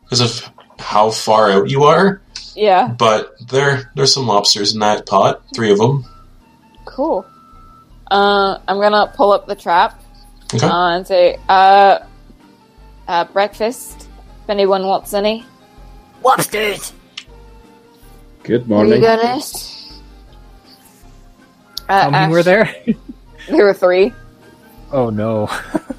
because 0.09 0.21
of 0.21 0.51
how 0.79 1.09
far 1.11 1.51
out 1.51 1.69
you 1.69 1.83
are, 1.83 2.21
Yeah, 2.55 2.87
but 2.87 3.35
there 3.49 3.91
there's 3.95 4.13
some 4.13 4.25
lobsters 4.27 4.73
in 4.73 4.79
that 4.79 5.05
pot, 5.05 5.41
three 5.53 5.71
of 5.71 5.77
them. 5.77 6.05
cool. 6.85 7.25
Uh 8.09 8.57
I'm 8.67 8.79
gonna 8.79 9.11
pull 9.15 9.31
up 9.33 9.47
the 9.47 9.55
trap 9.55 10.01
Okay. 10.53 10.65
uh, 10.65 10.89
and 10.95 11.05
say, 11.05 11.37
uh 11.49 11.99
uh 13.07 13.25
breakfast 13.25 14.07
if 14.43 14.49
anyone 14.49 14.85
wants 14.87 15.13
any. 15.13 15.45
Lobsters! 16.23 16.93
Good 18.43 18.63
Are 18.63 18.65
morning. 18.67 18.93
you 18.93 18.99
goodness? 19.01 19.99
Uh, 21.89 22.03
How 22.03 22.09
many 22.09 22.25
Ash, 22.25 22.31
were 22.31 22.43
there? 22.43 22.75
There 23.49 23.65
were 23.65 23.73
three. 23.73 24.13
oh 24.91 25.09
no. 25.09 25.49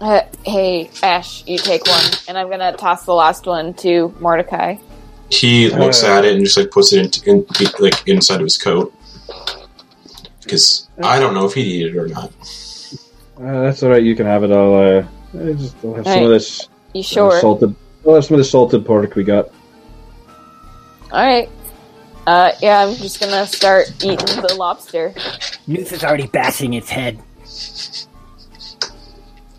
Uh, 0.00 0.20
hey, 0.44 0.90
Ash, 1.02 1.44
you 1.46 1.58
take 1.58 1.84
one, 1.86 2.04
and 2.28 2.38
I'm 2.38 2.48
gonna 2.48 2.72
toss 2.76 3.04
the 3.04 3.14
last 3.14 3.46
one 3.46 3.74
to 3.74 4.14
Mordecai. 4.20 4.76
He 5.30 5.68
looks 5.70 6.04
Uh. 6.04 6.08
at 6.12 6.24
it 6.24 6.36
and 6.36 6.44
just 6.44 6.56
like 6.56 6.70
puts 6.70 6.92
it 6.92 7.26
in, 7.26 7.44
in 7.58 7.66
like 7.80 8.06
inside 8.08 8.36
of 8.36 8.42
his 8.44 8.56
coat 8.56 8.94
because 10.42 10.88
I 11.02 11.18
don't 11.18 11.34
know 11.34 11.44
if 11.44 11.54
he'd 11.54 11.66
eat 11.66 11.86
it 11.86 11.96
or 11.96 12.06
not. 12.06 12.32
Uh, 13.40 13.62
that's 13.62 13.82
all 13.82 13.90
right. 13.90 14.02
You 14.02 14.14
can 14.16 14.26
have 14.26 14.42
it. 14.44 14.50
I'll, 14.50 14.74
uh, 14.74 15.04
I 15.38 15.52
just, 15.52 15.76
I'll 15.84 15.94
have 15.94 16.04
some 16.04 16.14
Right. 16.14 16.22
of 16.22 16.30
this 16.30 16.68
You 16.94 17.00
uh, 17.00 17.04
sure? 17.04 17.40
salted. 17.40 17.74
I'll 18.06 18.14
have 18.14 18.24
some 18.24 18.34
of 18.34 18.38
this 18.38 18.50
salted 18.50 18.86
pork 18.86 19.14
we 19.16 19.24
got. 19.24 19.48
All 21.12 21.24
right. 21.26 21.48
Uh, 22.26 22.52
yeah, 22.62 22.84
I'm 22.86 22.94
just 22.94 23.20
gonna 23.20 23.46
start 23.46 23.90
eating 24.02 24.16
the 24.42 24.54
lobster. 24.56 25.12
Noose 25.66 25.92
is 25.92 26.04
already 26.04 26.26
bashing 26.26 26.74
its 26.74 26.88
head. 26.88 27.18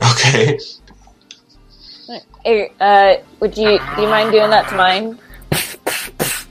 Okay. 0.01 0.59
Hey, 2.43 2.71
uh, 2.79 3.17
would 3.39 3.57
you 3.57 3.79
do 3.95 4.01
you 4.01 4.07
mind 4.07 4.31
doing 4.31 4.49
that 4.49 4.67
to 4.69 4.75
mine? 4.75 5.19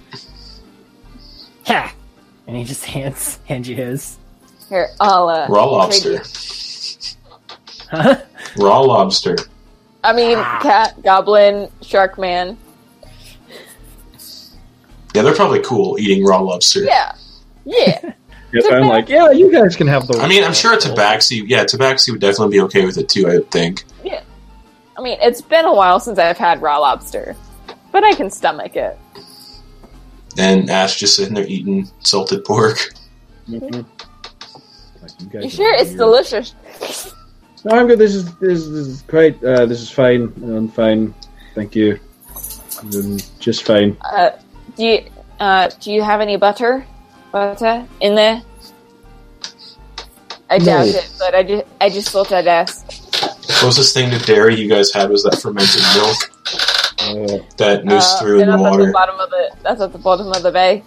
Ha! 1.67 1.93
And 2.47 2.57
he 2.57 2.65
just 2.65 2.87
hands 2.87 3.39
hands 3.47 3.69
you 3.69 3.77
his. 3.77 4.17
Here, 4.71 4.89
I'll 5.01 5.29
uh, 5.29 5.47
Raw 5.49 5.67
lobster. 5.67 6.23
Huh? 7.91 8.23
Raw 8.57 8.81
lobster. 8.81 9.37
I 10.03 10.15
mean, 10.15 10.39
cat, 10.63 11.03
goblin, 11.03 11.71
shark 11.83 12.19
man. 12.19 12.57
Yeah, 15.15 15.23
they're 15.23 15.35
probably 15.35 15.61
cool 15.61 15.99
eating 15.99 16.25
raw 16.25 16.41
lobster. 16.41 16.85
Yeah, 16.85 17.15
yeah. 17.67 18.15
Yes, 18.63 18.73
I'm 18.73 18.89
like, 18.89 19.09
yeah, 19.09 19.31
you 19.31 19.51
guys 19.53 19.77
can 19.77 19.87
have 19.87 20.07
the. 20.07 20.19
I 20.19 20.29
mean, 20.29 20.45
I'm 20.45 20.55
sure 20.55 20.77
Tabaxi, 20.77 21.45
yeah, 21.47 21.65
Tabaxi 21.65 22.11
would 22.11 22.21
definitely 22.21 22.57
be 22.57 22.61
okay 22.63 22.85
with 22.85 22.99
it 22.99 23.09
too, 23.09 23.27
I 23.29 23.35
would 23.35 23.51
think. 23.51 23.85
I 24.05 25.01
mean, 25.01 25.17
it's 25.21 25.41
been 25.41 25.65
a 25.65 25.73
while 25.73 26.01
since 26.01 26.19
I've 26.19 26.37
had 26.39 26.61
raw 26.61 26.79
lobster, 26.79 27.37
but 27.93 28.03
I 28.03 28.15
can 28.15 28.31
stomach 28.31 28.75
it. 28.75 28.99
And 30.37 30.69
Ash 30.69 30.97
just 30.99 31.15
sitting 31.15 31.35
there 31.35 31.47
eating 31.47 31.89
salted 32.01 32.45
pork. 32.45 32.79
Mhm. 33.49 33.85
Like, 35.01 35.11
you 35.35 35.41
You 35.43 35.49
sure 35.51 35.73
it's 35.75 35.91
weird. 35.91 35.99
delicious? 35.99 36.55
No, 37.65 37.77
I'm 37.79 37.87
good. 37.87 38.01
This 38.01 38.15
is 38.17 38.35
this, 38.39 38.59
is- 38.59 38.71
this 38.73 38.87
is 38.89 39.03
great. 39.03 39.43
Uh, 39.43 39.67
this 39.67 39.81
is 39.81 39.89
fine. 39.91 40.33
I'm 40.43 40.69
fine. 40.69 41.15
Thank 41.55 41.77
you. 41.77 42.01
I'm 42.81 43.19
just 43.39 43.63
fine. 43.65 43.97
Uh, 44.01 44.31
do 44.77 44.85
you 44.85 45.05
uh, 45.39 45.71
do 45.81 45.93
you 45.93 46.03
have 46.03 46.21
any 46.21 46.37
butter, 46.37 46.85
butter 47.31 47.87
in 48.01 48.17
there? 48.17 48.43
I 50.51 50.59
No. 50.59 50.65
doubt 50.65 50.87
it, 50.89 51.11
but 51.19 51.35
I 51.35 51.43
just 51.43 51.65
I 51.81 51.91
just 51.91 52.09
thought 52.11 52.33
I'd 52.33 52.47
ask. 52.47 52.87
Closest 53.61 53.95
thing 53.95 54.11
to 54.11 54.19
dairy 54.21 54.55
you 54.55 54.69
guys 54.69 54.93
had 54.93 55.11
was 55.11 55.23
that 55.25 55.37
fermented 55.43 55.83
milk 55.95 56.17
Uh, 57.01 57.39
that 57.59 57.85
Noose 57.85 58.15
Uh, 58.15 58.19
threw 58.21 58.41
in 58.41 58.51
the 58.51 58.57
water. 58.59 58.87
the 58.87 58.93
bottom 58.93 59.19
of 59.21 59.31
the 59.31 59.51
that's 59.63 59.81
at 59.81 59.93
the 59.93 59.99
bottom 59.99 60.31
of 60.33 60.43
the 60.43 60.51
bay. 60.53 60.83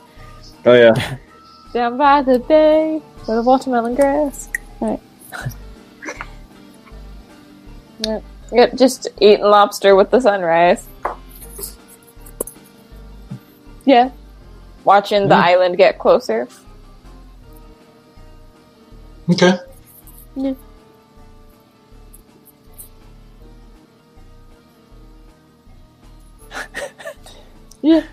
oh 0.65 0.73
yeah. 0.73 0.93
Down 1.73 1.97
by 1.97 2.21
the 2.21 2.39
bay, 2.39 3.01
where 3.25 3.37
the 3.37 3.43
watermelon 3.43 3.95
grass. 3.95 4.49
Right. 4.79 4.99
Yep. 8.03 8.23
Yep, 8.51 8.75
just 8.75 9.07
eating 9.21 9.45
lobster 9.45 9.95
with 9.95 10.09
the 10.09 10.19
sunrise. 10.19 10.87
Yeah. 13.85 14.09
Watching 14.83 15.27
the 15.27 15.35
Mm. 15.35 15.43
island 15.43 15.77
get 15.77 15.99
closer. 15.99 16.47
Okay. 19.31 19.57
Yeah. 20.35 20.53
Yeah. 27.83 28.05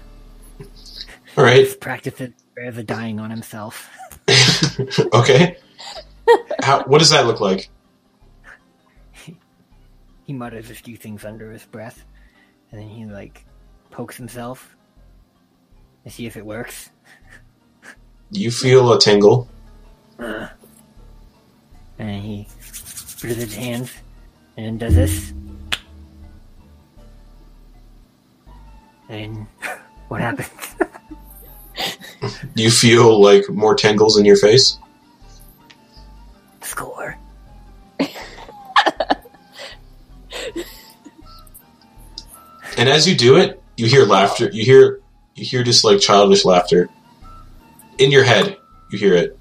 All 1.36 1.44
right. 1.44 1.58
He's 1.58 1.76
practicing 1.76 2.32
spare 2.52 2.72
the 2.72 2.82
dying 2.82 3.20
on 3.20 3.28
himself. 3.28 3.90
okay. 5.12 5.58
How? 6.62 6.84
What 6.84 7.00
does 7.00 7.10
that 7.10 7.26
look 7.26 7.40
like? 7.40 7.68
He 10.24 10.32
mutters 10.32 10.70
a 10.70 10.74
few 10.74 10.96
things 10.96 11.24
under 11.26 11.52
his 11.52 11.66
breath, 11.66 12.04
and 12.70 12.80
then 12.80 12.88
he 12.88 13.04
like 13.04 13.44
pokes 13.90 14.16
himself 14.16 14.74
to 16.04 16.10
see 16.10 16.24
if 16.24 16.38
it 16.38 16.46
works. 16.46 16.88
You 18.30 18.50
feel 18.50 18.90
a 18.92 18.98
tingle. 18.98 19.48
Uh. 20.18 20.48
And 21.98 22.22
he 22.22 22.46
puts 23.20 23.22
his 23.22 23.54
hands 23.54 23.92
and 24.56 24.78
does 24.78 24.94
this. 24.94 25.32
And 29.08 29.46
what 30.08 30.20
happens? 30.20 30.48
You 32.56 32.72
feel 32.72 33.22
like 33.22 33.48
more 33.48 33.76
tangles 33.76 34.18
in 34.18 34.24
your 34.24 34.36
face. 34.36 34.78
Score. 36.60 37.16
And 42.78 42.88
as 42.88 43.08
you 43.08 43.16
do 43.16 43.36
it, 43.36 43.60
you 43.76 43.86
hear 43.86 44.04
laughter. 44.04 44.48
You 44.52 44.64
hear 44.64 45.00
you 45.34 45.44
hear 45.44 45.64
just 45.64 45.84
like 45.84 46.00
childish 46.00 46.44
laughter. 46.44 46.88
In 47.98 48.12
your 48.12 48.22
head, 48.22 48.56
you 48.90 48.98
hear 48.98 49.14
it. 49.14 49.38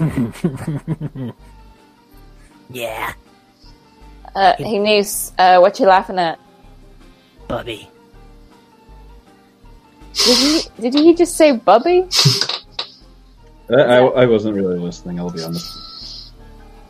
Yeah, 2.72 3.12
Uh, 4.34 4.54
hey, 4.58 4.78
Noose, 4.78 5.32
uh, 5.36 5.58
what 5.58 5.80
you 5.80 5.86
laughing 5.86 6.18
at? 6.20 6.38
Bubby. 7.48 7.90
Did 10.14 10.36
he? 10.36 10.62
Did 10.80 10.94
he 10.94 11.14
just 11.14 11.36
say 11.36 11.50
Bubby? 11.52 12.06
I, 13.70 13.74
I, 13.74 13.96
I 14.22 14.26
wasn't 14.26 14.54
really 14.54 14.78
listening. 14.78 15.18
I'll 15.18 15.30
be 15.30 15.42
honest. 15.42 16.32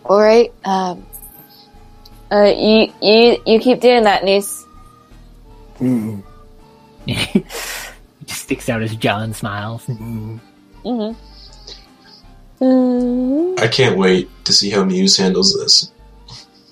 All 0.05 0.21
right. 0.21 0.53
Um. 0.65 1.07
Uh, 2.31 2.53
you 2.57 2.93
you 3.01 3.39
you 3.47 3.59
keep 3.59 3.81
doing 3.81 4.05
that, 4.05 4.23
Noose. 4.25 4.67
he 7.07 7.45
just 8.27 8.43
sticks 8.43 8.69
out 8.69 8.83
his 8.83 8.95
jaw 8.97 9.21
and 9.21 9.35
smiles. 9.35 9.87
Mm-hmm. 9.87 11.13
Mm, 12.61 13.59
I 13.59 13.69
can't 13.69 13.97
wait 13.97 14.29
to 14.45 14.53
see 14.53 14.71
how 14.71 14.85
Muse 14.85 15.17
handles 15.17 15.55
this. 15.59 15.93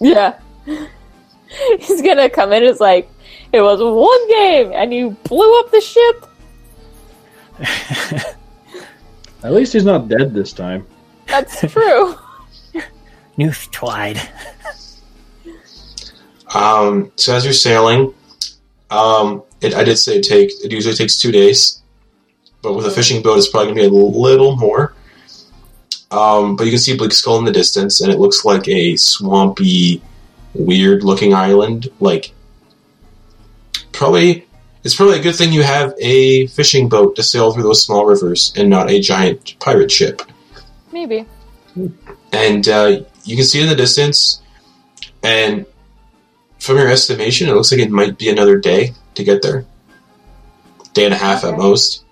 yeah. 0.00 0.38
He's 1.80 2.02
gonna 2.02 2.28
come 2.28 2.52
in 2.52 2.62
as 2.62 2.78
like, 2.78 3.08
it 3.52 3.62
was 3.62 3.80
one 3.80 4.28
game, 4.28 4.72
and 4.74 4.92
you 4.92 5.16
blew 5.24 5.58
up 5.60 5.70
the 5.70 5.80
ship. 5.80 6.26
At 9.42 9.52
least 9.52 9.72
he's 9.72 9.84
not 9.84 10.08
dead 10.08 10.34
this 10.34 10.52
time. 10.52 10.86
That's 11.26 11.60
true. 11.72 12.14
Noose 13.36 13.68
twide. 13.68 14.20
Um, 16.54 17.12
so 17.16 17.34
as 17.34 17.44
you're 17.44 17.52
sailing, 17.54 18.12
um, 18.90 19.42
it, 19.60 19.74
I 19.74 19.84
did 19.84 19.96
say 19.96 20.16
it 20.18 20.22
take 20.24 20.50
it 20.64 20.72
usually 20.72 20.94
takes 20.94 21.18
two 21.18 21.30
days, 21.30 21.82
but 22.62 22.74
with 22.74 22.86
a 22.86 22.90
fishing 22.90 23.22
boat, 23.22 23.38
it's 23.38 23.48
probably 23.48 23.68
gonna 23.74 23.88
be 23.88 23.96
a 23.96 23.98
little 23.98 24.56
more. 24.56 24.94
Um, 26.10 26.56
but 26.56 26.64
you 26.64 26.70
can 26.72 26.78
see 26.78 26.96
Bleak 26.96 27.12
Skull 27.12 27.38
in 27.38 27.44
the 27.44 27.52
distance, 27.52 28.00
and 28.00 28.10
it 28.12 28.18
looks 28.18 28.44
like 28.44 28.66
a 28.68 28.96
swampy, 28.96 30.00
weird-looking 30.54 31.34
island. 31.34 31.88
Like, 32.00 32.32
probably 33.92 34.46
it's 34.84 34.94
probably 34.94 35.18
a 35.18 35.22
good 35.22 35.34
thing 35.34 35.52
you 35.52 35.62
have 35.62 35.92
a 35.98 36.46
fishing 36.48 36.88
boat 36.88 37.16
to 37.16 37.22
sail 37.22 37.52
through 37.52 37.64
those 37.64 37.82
small 37.82 38.06
rivers, 38.06 38.52
and 38.56 38.70
not 38.70 38.90
a 38.90 39.00
giant 39.00 39.58
pirate 39.60 39.90
ship. 39.90 40.22
Maybe. 40.92 41.26
and 42.32 42.66
uh, 42.68 43.00
you 43.24 43.36
can 43.36 43.44
see 43.44 43.60
in 43.60 43.68
the 43.68 43.74
distance, 43.76 44.40
and 45.22 45.66
from 46.58 46.76
your 46.78 46.88
estimation, 46.88 47.48
it 47.48 47.52
looks 47.54 47.70
like 47.70 47.80
it 47.80 47.90
might 47.90 48.18
be 48.18 48.30
another 48.30 48.58
day 48.58 48.94
to 49.14 49.22
get 49.24 49.42
there, 49.42 49.66
day 50.94 51.04
and 51.04 51.14
a 51.14 51.18
half 51.18 51.44
at 51.44 51.56
most. 51.56 52.04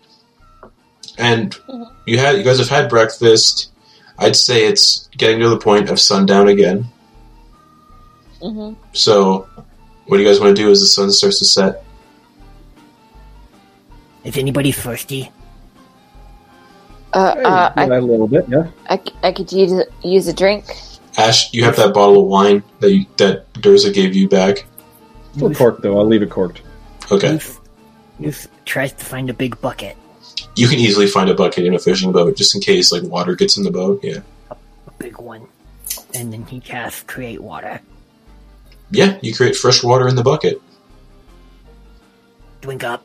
And 1.18 1.53
Mhm. 1.68 1.90
you 2.07 2.18
had 2.18 2.37
you 2.37 2.42
guys 2.44 2.59
have 2.59 2.68
had 2.68 2.90
breakfast. 2.90 3.70
I'd 4.18 4.37
say 4.37 4.66
it's 4.66 5.09
getting 5.16 5.40
to 5.40 5.48
the 5.48 5.59
point 5.59 5.90
of 5.90 6.00
sundown 6.00 6.48
again. 6.48 6.87
hmm 8.40 8.72
So, 8.92 9.48
what 10.07 10.16
do 10.16 10.22
you 10.22 10.29
guys 10.29 10.40
want 10.40 10.57
to 10.57 10.62
do 10.62 10.70
as 10.70 10.81
the 10.81 10.87
sun 10.87 11.11
starts 11.12 11.38
to 11.40 11.44
set? 11.44 11.85
Is 14.24 14.37
anybody 14.37 14.72
thirsty? 14.72 15.31
Uh, 17.14 17.18
uh, 17.44 17.72
I, 17.76 17.85
a 17.85 18.00
little 18.00 18.26
bit, 18.29 18.44
yeah. 18.48 18.66
I, 18.90 19.00
I 19.22 19.33
could 19.33 19.50
use 19.52 19.72
use 20.02 20.26
a 20.29 20.33
drink. 20.33 20.64
Ash, 21.16 21.52
you 21.55 21.64
have 21.64 21.76
that 21.76 21.94
bottle 21.94 22.22
of 22.22 22.26
wine 22.26 22.62
that 22.81 22.92
you, 22.92 23.07
that 23.16 23.50
Durza 23.55 23.92
gave 23.94 24.14
you 24.14 24.29
back. 24.29 24.66
Still 25.35 25.55
corked 25.55 25.83
though. 25.83 25.98
I'll 25.98 26.05
leave 26.07 26.22
it 26.22 26.31
corked. 26.31 26.62
Okay, 27.11 27.33
Noose, 27.33 27.61
Noose 28.18 28.48
tries 28.64 28.92
to 28.92 29.05
find 29.05 29.31
a 29.31 29.35
big 29.35 29.59
bucket. 29.61 29.96
You 30.57 30.66
can 30.69 30.79
easily 30.79 31.07
find 31.07 31.31
a 31.31 31.35
bucket 31.35 31.64
in 31.66 31.75
a 31.75 31.79
fishing 31.79 32.11
boat 32.12 32.37
just 32.37 32.55
in 32.55 32.61
case 32.61 32.90
like 32.90 33.03
water 33.05 33.35
gets 33.37 33.57
in 33.57 33.62
the 33.62 33.71
boat. 33.71 34.01
Yeah, 34.03 34.21
a 34.51 34.57
big 34.99 35.19
one, 35.19 35.47
and 36.14 36.33
then 36.33 36.45
he 36.47 36.59
casts 36.61 37.03
create 37.05 37.40
water. 37.40 37.81
yeah, 38.90 39.19
you 39.23 39.35
create 39.35 39.55
fresh 39.57 39.83
water 39.85 40.09
in 40.09 40.16
the 40.16 40.23
bucket. 40.25 40.61
Drink 42.62 42.83
up. 42.85 43.05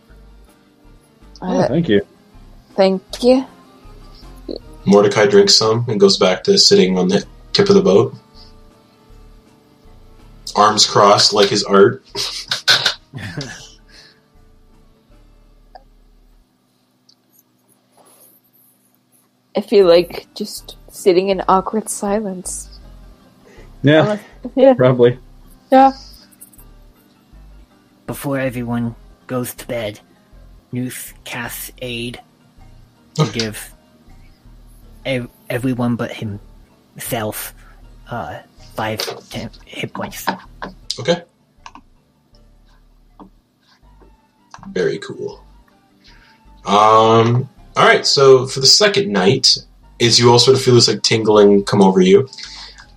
Oh, 1.41 1.59
Uh, 1.59 1.67
thank 1.67 1.87
you. 1.89 2.05
thank 2.75 3.01
you. 3.23 3.45
Mordecai 4.85 5.27
drinks 5.27 5.55
some 5.55 5.85
and 5.87 5.99
goes 5.99 6.17
back 6.17 6.43
to 6.45 6.57
sitting 6.57 6.97
on 6.97 7.07
the 7.07 7.23
tip 7.53 7.69
of 7.69 7.75
the 7.75 7.81
boat. 7.83 8.15
Arms 10.55 10.85
crossed 10.85 11.33
like 11.33 11.49
his 11.49 11.63
art. 11.63 12.03
I 19.55 19.61
feel 19.61 19.85
like 19.87 20.27
just 20.33 20.77
sitting 20.89 21.29
in 21.29 21.41
awkward 21.47 21.89
silence. 21.89 22.69
Yeah, 23.83 24.17
Yeah. 24.55 24.73
probably. 24.75 25.17
Yeah. 25.71 25.91
Before 28.07 28.39
everyone 28.39 28.95
goes 29.27 29.53
to 29.55 29.67
bed, 29.67 29.99
Noose 30.71 31.13
casts 31.23 31.71
aid 31.81 32.21
to 33.15 33.25
give 33.33 33.73
ev- 35.05 35.29
everyone 35.49 35.95
but 35.95 36.11
himself 36.11 37.53
uh, 38.09 38.39
five 38.75 38.99
ten 39.29 39.49
hit 39.65 39.93
points. 39.93 40.25
Okay. 40.99 41.23
Very 44.69 44.99
cool. 44.99 45.43
Um. 46.65 47.49
All 47.75 47.85
right. 47.85 48.05
So 48.05 48.45
for 48.45 48.59
the 48.59 48.67
second 48.67 49.11
night, 49.11 49.57
is 49.99 50.19
you 50.19 50.31
all 50.31 50.39
sort 50.39 50.57
of 50.57 50.63
feel 50.63 50.75
this 50.75 50.87
like 50.87 51.03
tingling 51.03 51.63
come 51.63 51.81
over 51.81 52.01
you. 52.01 52.27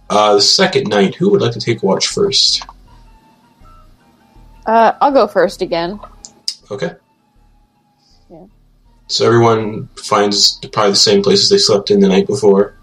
Uh, 0.09 0.35
the 0.35 0.41
second 0.41 0.89
night, 0.89 1.15
who 1.15 1.31
would 1.31 1.41
like 1.41 1.53
to 1.53 1.61
take 1.61 1.83
watch 1.83 2.09
first? 2.09 2.65
Uh, 4.67 4.93
I'll 5.01 5.13
go 5.13 5.27
first 5.27 5.61
again. 5.63 6.01
Okay. 6.71 6.93
Yeah. 8.31 8.47
So 9.07 9.27
everyone 9.27 9.89
finds 9.97 10.59
probably 10.73 10.93
the 10.93 10.97
same 10.97 11.23
places 11.23 11.51
they 11.51 11.59
slept 11.59 11.91
in 11.91 12.01
the 12.01 12.09
night 12.09 12.27
before. 12.27 12.75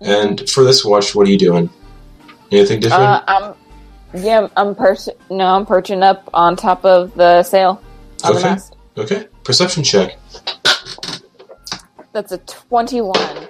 And 0.00 0.48
for 0.48 0.62
this 0.62 0.84
watch, 0.84 1.14
what 1.14 1.26
are 1.26 1.30
you 1.30 1.38
doing? 1.38 1.70
Anything 2.52 2.80
different? 2.80 3.02
Uh, 3.02 3.22
I'm 3.26 3.54
yeah, 4.22 4.48
I'm 4.56 4.74
pers- 4.74 5.08
no, 5.30 5.46
I'm 5.46 5.66
perching 5.66 6.02
up 6.02 6.30
on 6.32 6.56
top 6.56 6.84
of 6.84 7.14
the 7.14 7.42
sail 7.42 7.82
on 8.24 8.34
the 8.34 8.72
okay. 8.98 9.26
Perception 9.42 9.82
check. 9.82 10.18
That's 12.16 12.32
a 12.32 12.38
twenty-one. 12.38 13.48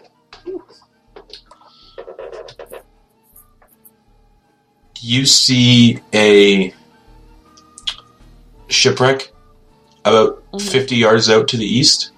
You 5.00 5.24
see 5.24 6.00
a 6.12 6.74
shipwreck 8.66 9.30
about 10.04 10.42
Mhm. 10.52 10.62
50 10.62 10.96
yards 10.96 11.30
out 11.30 11.46
to 11.46 11.56
the 11.56 11.64
east. 11.64 12.10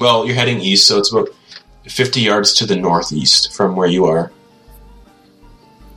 Well, 0.00 0.26
you're 0.26 0.34
heading 0.34 0.60
east, 0.60 0.88
so 0.88 0.98
it's 0.98 1.12
about 1.12 1.28
50 1.86 2.20
yards 2.20 2.52
to 2.54 2.66
the 2.66 2.74
northeast 2.74 3.52
from 3.52 3.76
where 3.76 3.86
you 3.86 4.06
are. 4.06 4.32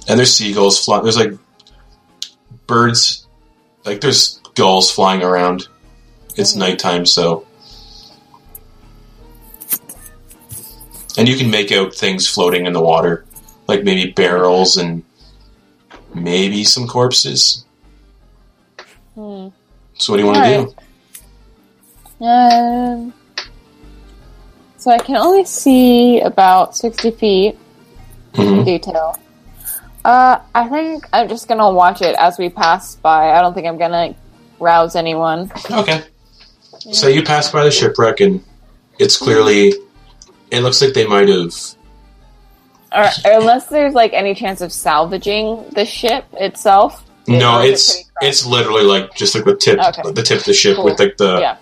And 0.08 0.20
there's 0.20 0.32
seagulls 0.36 0.78
flying. 0.86 1.02
There's 1.02 1.18
like 1.18 1.34
birds, 2.68 3.26
like 3.86 4.02
there's 4.02 4.40
gulls 4.54 4.92
flying 4.92 5.24
around. 5.24 5.68
It's 6.36 6.54
Mhm. 6.54 6.58
nighttime, 6.58 7.06
so. 7.08 7.48
And 11.20 11.28
you 11.28 11.36
can 11.36 11.52
make 11.52 11.70
out 11.74 11.94
things 11.94 12.30
floating 12.30 12.66
in 12.66 12.72
the 12.72 12.80
water, 12.82 13.26
like 13.68 13.84
maybe 13.84 14.10
barrels 14.14 14.78
and 14.78 15.04
maybe 16.16 16.64
some 16.64 16.88
corpses. 16.88 17.66
Hmm. 19.16 19.50
So, 19.96 20.14
what 20.14 20.18
do 20.18 20.24
you 20.24 20.26
want 20.28 20.38
to 20.38 20.74
do? 22.20 22.26
Um, 22.26 23.14
So 24.78 24.92
I 24.92 24.98
can 24.98 25.18
only 25.18 25.44
see 25.44 26.22
about 26.22 26.78
60 26.78 27.12
feet 27.12 27.58
in 28.36 28.46
Mhm. 28.46 28.66
detail. 28.66 29.20
Uh, 30.06 30.38
I 30.56 30.70
think 30.70 31.06
I'm 31.12 31.28
just 31.28 31.50
gonna 31.50 31.70
watch 31.70 32.02
it 32.02 32.16
as 32.18 32.38
we 32.38 32.48
pass 32.48 32.96
by. 32.96 33.32
I 33.38 33.42
don't 33.42 33.54
think 33.54 33.68
I'm 33.68 33.78
gonna 33.78 34.16
rouse 34.58 34.96
anyone. 34.96 35.52
Okay. 35.70 36.02
So 36.94 37.10
you 37.10 37.24
pass 37.24 37.52
by 37.52 37.66
the 37.66 37.72
shipwreck, 37.72 38.22
and 38.22 38.42
it's 39.00 39.18
clearly. 39.18 39.74
It 40.52 40.62
looks 40.62 40.82
like 40.82 40.94
they 40.94 41.06
might 41.08 41.30
have. 41.30 41.54
Or, 42.92 43.08
unless 43.26 43.68
there's 43.68 43.94
like 43.94 44.14
any 44.14 44.34
chance 44.34 44.62
of 44.62 44.72
salvaging 44.72 45.66
the 45.76 45.86
ship 45.86 46.26
itself. 46.34 47.06
No, 47.28 47.62
it 47.62 47.70
it's 47.72 48.04
it's 48.22 48.46
literally 48.46 48.84
like 48.84 49.14
just 49.16 49.36
like 49.36 49.46
the 49.46 49.56
tip, 49.56 49.80
Okay. 49.80 50.12
the 50.12 50.24
tip 50.24 50.40
of 50.40 50.46
the 50.46 50.54
ship 50.54 50.76
Cool. 50.78 50.86
with 50.86 51.00
like 51.00 51.18
the 51.18 51.40
yeah, 51.40 51.58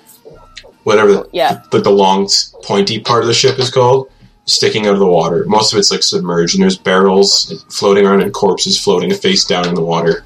whatever 0.84 1.12
the, 1.12 1.30
yeah. 1.34 1.62
like 1.73 1.84
the 1.84 1.89
long 1.91 2.30
pointy 2.63 3.00
part 3.00 3.21
of 3.23 3.28
the 3.28 3.34
ship 3.34 3.60
is 3.60 3.69
called, 3.69 4.10
sticking 4.45 4.88
out 4.88 4.93
of 4.93 5.00
the 5.00 5.06
water. 5.06 5.43
Most 5.45 5.73
of 5.73 5.80
it's 5.80 5.91
like 5.91 6.04
submerged, 6.04 6.56
and 6.56 6.63
there's 6.63 6.78
barrels 6.78 7.62
floating 7.69 8.06
around 8.08 8.21
and 8.21 8.34
corpses 8.34 8.82
floating 8.82 9.13
face 9.13 9.43
down 9.43 9.67
in 9.67 9.76
the 9.76 9.84
water. 9.84 10.23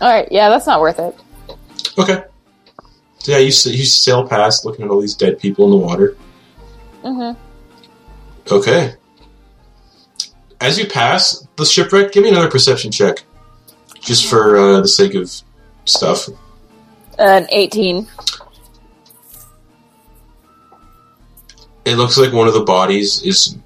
All 0.00 0.12
right, 0.12 0.26
yeah, 0.32 0.48
that's 0.48 0.66
not 0.66 0.80
worth 0.80 0.98
it. 0.98 1.16
Okay. 1.96 2.24
So 3.18 3.32
yeah, 3.32 3.38
you 3.38 3.46
you 3.46 3.84
sail 3.84 4.26
past, 4.26 4.64
looking 4.64 4.84
at 4.84 4.90
all 4.90 5.00
these 5.00 5.14
dead 5.14 5.38
people 5.38 5.66
in 5.66 5.70
the 5.70 5.86
water. 5.86 6.16
hmm 7.02 7.30
Okay. 8.50 8.94
As 10.60 10.78
you 10.78 10.86
pass 10.86 11.46
the 11.56 11.64
shipwreck, 11.64 12.12
give 12.12 12.22
me 12.22 12.30
another 12.30 12.50
perception 12.50 12.90
check, 12.90 13.24
just 14.00 14.26
for 14.26 14.56
uh, 14.56 14.80
the 14.80 14.88
sake 14.88 15.14
of 15.14 15.30
stuff. 15.84 16.28
An 17.18 17.46
18. 17.50 18.06
It 21.84 21.96
looks 21.96 22.18
like 22.18 22.32
one 22.32 22.48
of 22.48 22.54
the 22.54 22.64
bodies 22.64 23.22
is 23.22 23.56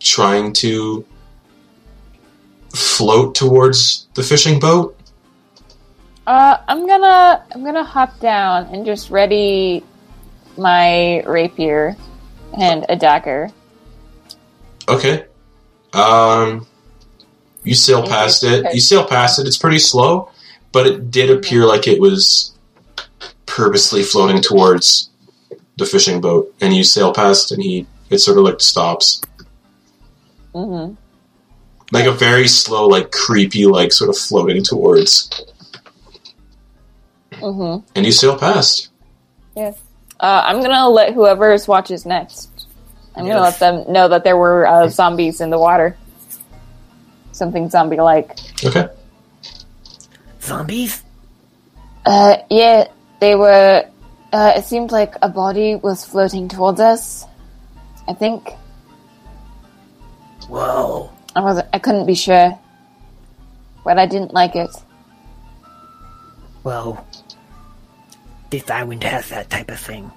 trying 0.00 0.52
to 0.52 1.04
float 2.74 3.34
towards 3.34 4.06
the 4.14 4.22
fishing 4.22 4.58
boat. 4.58 4.98
Uh, 6.26 6.58
I'm 6.68 6.86
gonna 6.86 7.44
I'm 7.54 7.64
gonna 7.64 7.84
hop 7.84 8.18
down 8.20 8.66
and 8.66 8.84
just 8.84 9.10
ready 9.10 9.84
my 10.56 11.22
rapier 11.24 11.96
and 12.58 12.86
a 12.88 12.96
dagger. 12.96 13.50
Okay. 14.88 15.26
Um, 15.92 16.66
you 17.62 17.74
sail 17.74 18.06
past 18.06 18.44
it. 18.44 18.66
You 18.74 18.80
sail 18.80 19.04
past 19.06 19.38
it. 19.38 19.46
It's 19.46 19.56
pretty 19.56 19.78
slow, 19.78 20.30
but 20.72 20.86
it 20.86 21.10
did 21.10 21.30
appear 21.30 21.64
like 21.64 21.86
it 21.86 22.00
was 22.00 22.56
purposely 23.46 24.02
floating 24.02 24.42
towards 24.42 25.10
the 25.76 25.86
fishing 25.86 26.20
boat. 26.20 26.54
And 26.60 26.74
you 26.74 26.84
sail 26.84 27.12
past, 27.12 27.52
and 27.52 27.62
he 27.62 27.86
it 28.10 28.18
sort 28.18 28.38
of 28.38 28.44
like 28.44 28.60
stops, 28.60 29.20
hmm 30.52 30.94
like 31.92 32.06
a 32.06 32.12
very 32.12 32.48
slow, 32.48 32.88
like 32.88 33.12
creepy, 33.12 33.66
like 33.66 33.92
sort 33.92 34.10
of 34.10 34.18
floating 34.18 34.64
towards. 34.64 35.30
hmm 37.34 37.78
And 37.94 38.04
you 38.04 38.12
sail 38.12 38.36
past. 38.36 38.90
Yes. 39.56 39.78
Uh, 40.18 40.42
I'm 40.44 40.60
gonna 40.60 40.88
let 40.88 41.14
whoever's 41.14 41.68
watches 41.68 42.04
next. 42.04 42.50
I'm 43.16 43.26
gonna 43.26 43.40
Yes. 43.40 43.60
let 43.60 43.84
them 43.84 43.92
know 43.92 44.08
that 44.08 44.24
there 44.24 44.36
were 44.36 44.66
uh, 44.66 44.88
zombies 44.88 45.40
in 45.40 45.50
the 45.50 45.58
water. 45.58 45.96
Something 47.32 47.68
zombie-like. 47.70 48.38
Okay. 48.64 48.88
Zombies? 50.40 51.02
Uh, 52.04 52.36
yeah, 52.50 52.88
they 53.20 53.34
were. 53.34 53.84
Uh, 54.32 54.52
it 54.56 54.64
seemed 54.64 54.90
like 54.92 55.14
a 55.22 55.28
body 55.28 55.76
was 55.76 56.04
floating 56.04 56.48
towards 56.48 56.80
us. 56.80 57.24
I 58.08 58.12
think 58.14 58.50
Whoa. 60.48 61.10
I 61.34 61.40
wasn't. 61.40 61.68
I 61.72 61.78
couldn't 61.78 62.06
be 62.06 62.14
sure, 62.14 62.58
but 63.84 63.98
I 63.98 64.06
didn't 64.06 64.34
like 64.34 64.54
it. 64.56 64.70
Well, 66.62 67.06
this 68.50 68.68
island 68.70 69.02
has 69.04 69.28
that 69.30 69.50
type 69.50 69.70
of 69.70 69.78
thing. 69.80 70.10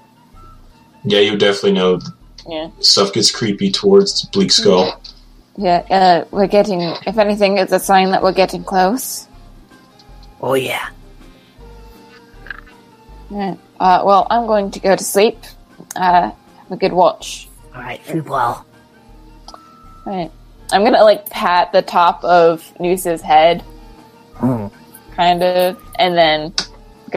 Yeah, 1.04 1.20
you 1.20 1.38
definitely 1.38 1.74
know 1.74 2.00
Yeah. 2.48 2.70
stuff 2.80 3.12
gets 3.14 3.30
creepy 3.32 3.72
towards 3.72 4.24
Bleak 4.26 4.52
Skull. 4.52 5.02
Yeah. 5.58 5.84
Uh, 5.90 6.26
we're 6.32 6.48
getting. 6.48 6.82
If 7.06 7.18
anything, 7.18 7.58
it's 7.58 7.72
a 7.74 7.80
sign 7.80 8.12
that 8.12 8.22
we're 8.24 8.32
getting 8.34 8.64
close. 8.64 9.28
Oh 10.42 10.54
yeah. 10.54 10.90
Yeah. 13.30 13.56
Uh, 13.80 14.02
well, 14.06 14.28
I'm 14.30 14.48
going 14.48 14.72
to 14.72 14.80
go 14.80 14.96
to 14.96 15.04
sleep. 15.04 15.38
Uh, 15.96 16.32
have 16.32 16.72
a 16.72 16.78
good 16.78 16.94
watch. 16.94 17.50
Alright, 17.76 18.06
sleep 18.06 18.26
well. 18.28 18.66
Right. 20.06 20.32
I'm 20.72 20.84
gonna 20.84 21.04
like 21.04 21.30
pat 21.30 21.72
the 21.74 21.82
top 21.82 22.24
of 22.24 22.74
Noose's 22.80 23.22
head, 23.22 23.62
Hmm. 24.36 24.68
kind 25.16 25.42
of, 25.44 25.82
and 26.00 26.18
then 26.18 26.54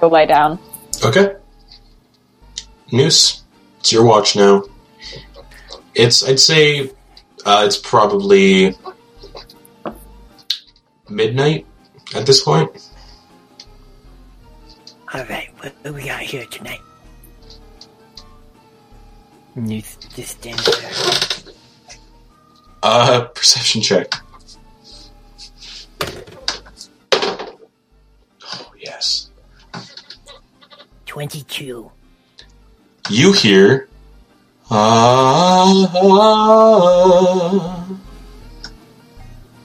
go 0.01 0.09
lie 0.09 0.27
down. 0.27 0.59
Okay. 1.05 1.35
Noose, 2.93 3.43
it's 3.81 3.93
your 3.93 4.05
watch 4.05 4.35
now. 4.37 4.63
It's, 5.95 6.27
I'd 6.27 6.41
say, 6.41 6.91
uh, 7.45 7.65
it's 7.67 7.77
probably 7.77 8.77
midnight 11.09 11.67
at 12.15 12.27
this 12.27 12.43
point. 12.43 12.71
Alright, 15.13 15.51
what 15.59 15.83
do 15.83 15.93
we 15.93 16.05
got 16.05 16.21
here 16.21 16.47
tonight? 16.47 16.81
New 19.57 19.81
stands. 19.83 20.69
Uh, 22.83 23.25
perception 23.35 23.83
check. 23.83 24.15
Oh, 28.43 28.73
yes. 28.79 29.31
22. 31.07 31.91
You 33.11 33.33
hear. 33.33 33.90
Ah, 34.71 35.87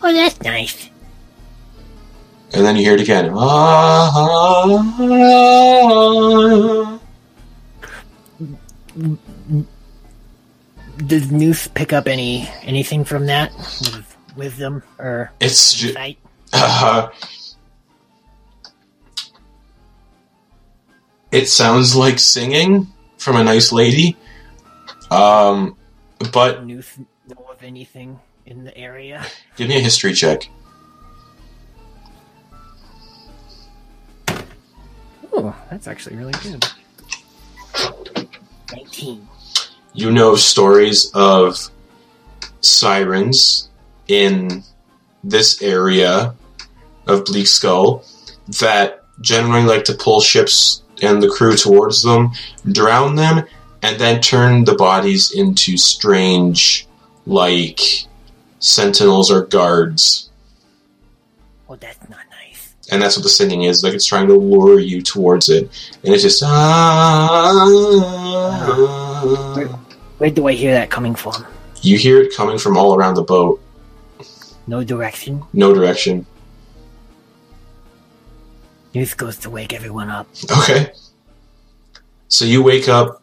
Oh, 0.07 0.13
that's 0.13 0.39
nice. 0.41 0.89
and 2.53 2.63
then 2.65 2.75
you 2.75 2.83
hear 2.83 2.93
it 2.95 3.01
again. 3.01 3.31
Ah, 3.35 4.91
Does 11.07 11.31
Noose 11.31 11.67
pick 11.67 11.91
up 11.93 12.07
any 12.07 12.47
anything 12.63 13.03
from 13.03 13.25
that? 13.25 13.51
With 13.55 14.15
wisdom 14.37 14.83
or 14.97 15.31
it's 15.39 15.73
ju- 15.73 15.91
sight? 15.93 16.17
Uh, 16.53 17.09
it 21.31 21.47
sounds 21.49 21.95
like 21.95 22.19
singing 22.19 22.87
from 23.17 23.35
a 23.35 23.43
nice 23.43 23.71
lady. 23.73 24.15
Um, 25.15 25.77
but 26.33 26.65
Noose 26.65 26.97
know 27.27 27.45
of 27.49 27.63
anything 27.63 28.19
in 28.45 28.65
the 28.65 28.77
area? 28.77 29.25
give 29.55 29.69
me 29.69 29.77
a 29.77 29.79
history 29.79 30.13
check. 30.13 30.49
Oh, 35.31 35.55
that's 35.69 35.87
actually 35.87 36.17
really 36.17 36.33
good. 36.43 36.65
19. 38.73 39.27
You 39.93 40.11
know 40.11 40.35
stories 40.35 41.11
of 41.13 41.69
sirens 42.59 43.69
in 44.07 44.63
this 45.23 45.61
area 45.61 46.35
of 47.07 47.25
Bleak 47.25 47.47
Skull 47.47 48.03
that 48.59 49.03
generally 49.21 49.63
like 49.63 49.85
to 49.85 49.93
pull 49.93 50.19
ships 50.19 50.83
and 51.01 51.21
the 51.21 51.29
crew 51.29 51.55
towards 51.55 52.03
them, 52.03 52.31
drown 52.71 53.15
them, 53.15 53.45
and 53.85 53.99
then 53.99 54.19
turn 54.21 54.63
the 54.65 54.73
bodies 54.75 55.31
into 55.31 55.77
strange, 55.77 56.87
like 57.27 57.79
sentinels 58.59 59.29
or 59.31 59.45
guards. 59.45 60.29
Oh, 61.69 61.75
that's 61.75 62.09
not 62.09 62.19
nice. 62.31 62.73
And 62.91 63.01
that's 63.01 63.15
what 63.15 63.23
the 63.23 63.29
singing 63.29 63.63
is. 63.63 63.83
Like 63.83 63.93
it's 63.93 64.05
trying 64.07 64.27
to 64.27 64.33
lure 64.33 64.79
you 64.79 65.01
towards 65.01 65.49
it. 65.49 65.63
And 66.03 66.13
it's 66.13 66.23
just. 66.23 66.41
Ah, 66.45 67.65
Where 70.17 70.29
do 70.31 70.47
I 70.47 70.53
hear 70.53 70.73
that 70.73 70.89
coming 70.89 71.13
from? 71.15 71.45
you 71.81 71.97
hear 71.99 72.19
it 72.19 72.33
coming 72.35 72.57
from 72.57 72.77
all 72.77 72.95
around 72.95 73.13
the 73.13 73.21
boat. 73.21 73.61
No 74.65 74.83
direction. 74.83 75.43
No 75.53 75.71
direction. 75.71 76.25
Noose 78.95 79.13
goes 79.13 79.37
to 79.39 79.51
wake 79.51 79.71
everyone 79.71 80.09
up. 80.09 80.25
Okay. 80.63 80.91
So 82.27 82.43
you 82.45 82.63
wake 82.63 82.89
up, 82.89 83.21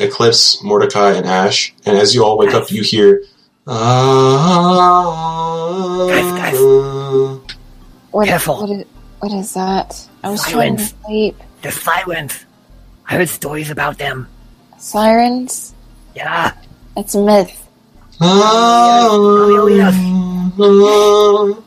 Eclipse, 0.00 0.62
Mordecai, 0.62 1.12
and 1.12 1.26
Ash, 1.26 1.74
and 1.86 1.96
as 1.96 2.14
you 2.14 2.24
all 2.24 2.36
wake 2.38 2.52
up, 2.54 2.70
you 2.70 2.82
hear. 2.82 3.22
Ah, 3.66 3.80
Guys, 6.36 6.58
What, 8.10 8.26
Careful. 8.28 8.56
What 8.60 8.70
is, 8.70 8.84
what 9.20 9.32
is 9.32 9.54
that? 9.54 10.08
I 10.22 10.30
was 10.30 10.42
trying 10.46 10.76
to 10.76 10.84
sleep. 10.84 11.36
The 11.62 11.70
sirens. 11.70 12.44
I 13.08 13.14
heard 13.16 13.28
stories 13.28 13.70
about 13.70 13.98
them. 13.98 14.28
Sirens? 14.78 15.74
Yeah. 16.14 16.52
It's 16.96 17.14
a 17.14 17.22
myth. 17.22 17.60
Oh, 18.20 19.66
yes. 19.68 19.94
Ah. 20.60 21.60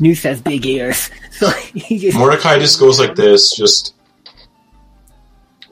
Noose 0.00 0.22
has 0.24 0.40
big 0.42 0.66
ears, 0.66 1.08
so 1.30 1.50
just 1.74 2.18
Mordecai 2.18 2.58
just 2.58 2.80
goes 2.80 2.98
like 2.98 3.14
this, 3.14 3.54
just 3.54 3.94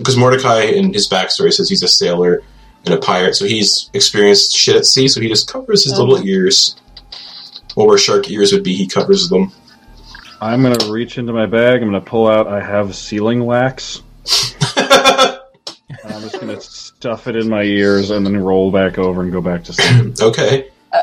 because 0.02 0.16
Mordecai 0.16 0.62
in 0.62 0.92
his 0.92 1.08
backstory 1.08 1.52
says 1.52 1.68
he's 1.68 1.82
a 1.82 1.88
sailor 1.88 2.42
and 2.84 2.94
a 2.94 2.98
pirate, 2.98 3.36
so 3.36 3.44
he's 3.44 3.88
experienced 3.94 4.56
shit 4.56 4.74
at 4.74 4.84
sea, 4.84 5.06
so 5.06 5.20
he 5.20 5.28
just 5.28 5.50
covers 5.50 5.84
his 5.84 5.96
little 5.98 6.26
ears. 6.26 6.76
Or 7.76 7.86
where 7.86 7.96
shark 7.96 8.30
ears 8.30 8.52
would 8.52 8.64
be, 8.64 8.74
he 8.74 8.86
covers 8.86 9.28
them. 9.28 9.52
I'm 10.40 10.62
gonna 10.62 10.90
reach 10.90 11.16
into 11.18 11.32
my 11.32 11.46
bag. 11.46 11.80
I'm 11.80 11.88
gonna 11.88 12.00
pull 12.00 12.26
out. 12.28 12.48
I 12.48 12.60
have 12.60 12.94
sealing 12.94 13.44
wax. 13.44 14.02
And 14.76 15.38
I'm 16.04 16.20
just 16.22 16.40
gonna 16.40 16.60
stuff 16.60 17.28
it 17.28 17.36
in 17.36 17.48
my 17.48 17.62
ears 17.62 18.10
and 18.10 18.26
then 18.26 18.36
roll 18.36 18.72
back 18.72 18.98
over 18.98 19.22
and 19.22 19.30
go 19.32 19.40
back 19.40 19.64
to 19.64 19.72
sleep. 19.72 20.16
okay. 20.20 20.68
Um, 20.92 21.02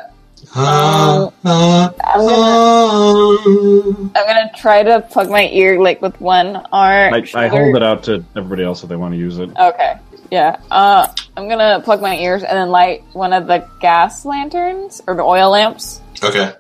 Ah, 0.56 1.32
ah, 1.46 1.94
I'm 2.14 2.20
gonna 2.22 2.36
ah. 2.36 4.10
I'm 4.16 4.26
gonna 4.26 4.52
try 4.56 4.84
to 4.84 5.02
plug 5.02 5.30
my 5.30 5.48
ear 5.50 5.80
like 5.82 6.02
with 6.02 6.20
one 6.20 6.56
arm. 6.72 7.14
I, 7.14 7.28
I 7.36 7.48
hold 7.48 7.76
it 7.76 7.84
out 7.84 8.04
to 8.06 8.24
everybody 8.36 8.64
else 8.64 8.84
if 8.84 8.90
they 8.90 8.96
want 8.96 9.14
to 9.14 9.20
use 9.20 9.38
it. 9.38 9.50
Okay. 9.56 10.00
Yeah. 10.32 10.60
Uh, 10.72 11.08
I'm 11.38 11.48
gonna 11.48 11.82
plug 11.84 12.02
my 12.02 12.18
ears 12.18 12.44
and 12.44 12.58
then 12.58 12.70
light 12.70 13.04
one 13.14 13.34
of 13.34 13.48
the 13.48 13.68
gas 13.80 14.26
lanterns 14.26 15.02
or 15.08 15.16
the 15.16 15.24
oil 15.24 15.52
lamps. 15.52 16.02
Okay. 16.24 16.54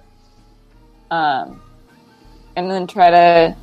Um, 1.12 1.62
and 2.55 2.69
then 2.69 2.88
try 2.88 3.09
to 3.09 3.55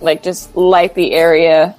like 0.00 0.22
just 0.22 0.56
light 0.56 0.94
the 0.94 1.12
area. 1.12 1.76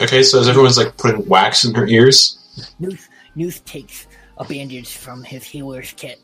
Okay, 0.00 0.22
so 0.22 0.40
as 0.40 0.48
everyone's 0.48 0.76
like 0.76 0.96
putting 0.96 1.26
wax 1.26 1.64
in 1.64 1.72
their 1.72 1.86
ears. 1.86 2.38
Noose, 2.78 3.08
Noose 3.34 3.60
takes 3.60 4.06
a 4.36 4.44
bandage 4.44 4.96
from 4.96 5.24
his 5.24 5.44
healer's 5.44 5.92
kit 5.96 6.20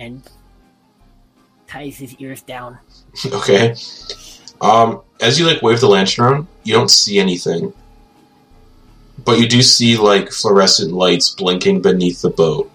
and 0.00 0.22
ties 1.68 1.96
his 1.98 2.16
ears 2.16 2.42
down. 2.42 2.78
Okay. 3.32 3.74
Um, 4.60 5.00
as 5.20 5.38
you 5.38 5.46
like 5.46 5.62
wave 5.62 5.80
the 5.80 5.88
lantern 5.88 6.24
around, 6.24 6.46
you 6.64 6.74
don't 6.74 6.90
see 6.90 7.18
anything. 7.18 7.72
But 9.24 9.38
you 9.38 9.48
do 9.48 9.62
see 9.62 9.96
like 9.96 10.30
fluorescent 10.32 10.92
lights 10.92 11.30
blinking 11.30 11.82
beneath 11.82 12.20
the 12.22 12.30
boat. 12.30 12.70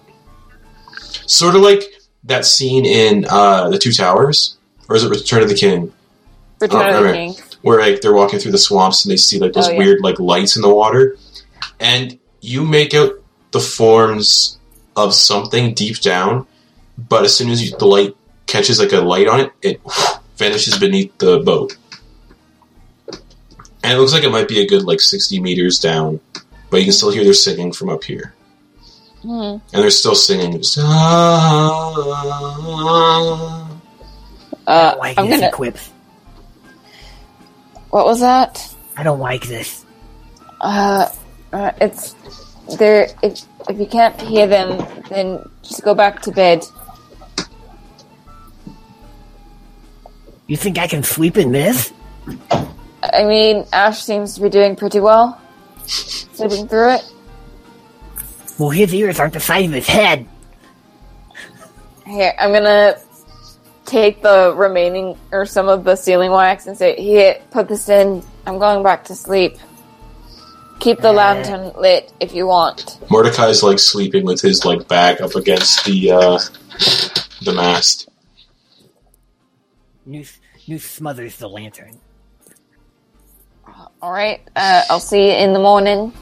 Sort 1.26 1.54
of 1.54 1.62
like 1.62 1.82
that 2.24 2.44
scene 2.44 2.84
in 2.86 3.24
uh, 3.28 3.68
the 3.70 3.78
Two 3.78 3.92
Towers, 3.92 4.56
or 4.88 4.96
is 4.96 5.04
it 5.04 5.10
Return 5.10 5.42
of 5.42 5.48
the 5.48 5.54
King, 5.54 5.92
Return 6.60 6.80
Oh, 6.94 6.98
of 6.98 7.04
the 7.04 7.12
King. 7.12 7.34
where 7.62 7.80
like 7.80 8.00
they're 8.00 8.12
walking 8.14 8.38
through 8.40 8.52
the 8.52 8.58
swamps 8.58 9.04
and 9.04 9.12
they 9.12 9.16
see 9.16 9.38
like 9.38 9.52
those 9.52 9.68
Oh, 9.68 9.72
yeah. 9.72 9.78
weird 9.78 10.00
like 10.02 10.18
lights 10.20 10.56
in 10.56 10.62
the 10.62 10.72
water, 10.74 11.16
and 11.80 12.18
you 12.40 12.64
make 12.64 12.94
out 12.94 13.12
the 13.52 13.60
forms 13.60 14.58
of 14.96 15.14
something 15.14 15.72
deep 15.74 16.00
down, 16.00 16.46
but 16.96 17.24
as 17.24 17.36
soon 17.36 17.50
as 17.50 17.62
you, 17.62 17.76
the 17.76 17.86
light 17.86 18.16
catches 18.46 18.78
like 18.78 18.92
a 18.92 19.00
light 19.00 19.28
on 19.28 19.40
it, 19.40 19.52
it 19.62 19.80
vanishes 20.36 20.78
beneath 20.78 21.16
the 21.18 21.40
boat. 21.40 21.76
And 23.82 23.92
it 23.92 23.98
looks 23.98 24.12
like 24.12 24.24
it 24.24 24.30
might 24.30 24.48
be 24.48 24.60
a 24.60 24.66
good 24.66 24.82
like 24.82 25.00
60 25.00 25.40
meters 25.40 25.78
down, 25.78 26.20
but 26.70 26.78
you 26.78 26.84
can 26.84 26.92
still 26.92 27.10
hear 27.10 27.24
their 27.24 27.34
singing 27.34 27.72
from 27.72 27.88
up 27.88 28.04
here. 28.04 28.34
Hmm. 29.22 29.32
And 29.32 29.62
they're 29.72 29.90
still 29.90 30.14
singing. 30.14 30.52
Just, 30.52 30.78
"Ah." 30.80 31.96
Uh, 34.66 34.94
like 34.98 35.18
I'm 35.18 35.28
gonna. 35.28 35.48
equips. 35.48 35.90
What 37.90 38.06
was 38.06 38.20
that? 38.20 38.74
I 38.96 39.02
don't 39.02 39.20
like 39.20 39.46
this. 39.46 39.84
Uh, 40.60 41.08
uh, 41.52 41.72
it's 41.80 42.14
there. 42.78 43.08
If 43.22 43.42
if 43.68 43.78
you 43.78 43.86
can't 43.86 44.20
hear 44.20 44.46
them, 44.46 44.78
then 45.08 45.48
just 45.62 45.82
go 45.82 45.94
back 45.94 46.22
to 46.22 46.30
bed. 46.30 46.64
You 50.46 50.56
think 50.56 50.78
I 50.78 50.86
can 50.86 51.02
sleep 51.02 51.36
in 51.36 51.52
this? 51.52 51.92
I 53.02 53.24
mean, 53.24 53.64
Ash 53.72 54.02
seems 54.02 54.34
to 54.34 54.42
be 54.42 54.48
doing 54.48 54.76
pretty 54.76 55.00
well, 55.00 55.40
sleeping 55.86 56.68
through 56.68 56.94
it. 56.94 57.12
Well, 58.58 58.70
his 58.70 58.94
ears 58.94 59.20
aren't 59.20 59.34
the 59.34 59.40
size 59.40 59.66
of 59.66 59.72
his 59.72 59.86
head. 59.86 60.26
Here, 62.06 62.32
I'm 62.38 62.52
gonna 62.52 62.96
take 63.84 64.22
the 64.22 64.54
remaining 64.56 65.16
or 65.32 65.46
some 65.46 65.68
of 65.68 65.84
the 65.84 65.96
sealing 65.96 66.30
wax 66.30 66.66
and 66.66 66.76
say, 66.76 66.94
"Here, 66.96 67.38
put 67.50 67.68
this 67.68 67.88
in. 67.88 68.22
I'm 68.46 68.58
going 68.58 68.82
back 68.82 69.04
to 69.06 69.14
sleep. 69.14 69.58
Keep 70.78 71.00
the 71.00 71.10
Uh. 71.10 71.12
lantern 71.12 71.72
lit 71.78 72.12
if 72.20 72.34
you 72.34 72.46
want." 72.46 72.98
Mordecai's 73.10 73.62
like 73.62 73.78
sleeping 73.78 74.24
with 74.24 74.40
his 74.40 74.64
like 74.64 74.86
back 74.88 75.20
up 75.20 75.34
against 75.34 75.84
the 75.84 76.12
uh, 76.12 76.38
the 77.42 77.52
mast. 77.52 78.08
Noose, 80.06 80.38
Noose 80.68 80.84
smothers 80.84 81.36
the 81.36 81.48
lantern. 81.48 81.98
All 84.00 84.12
right. 84.12 84.40
Uh, 84.54 84.82
I'll 84.88 85.00
see 85.00 85.26
you 85.26 85.32
in 85.32 85.52
the 85.52 85.58
morning. 85.58 86.12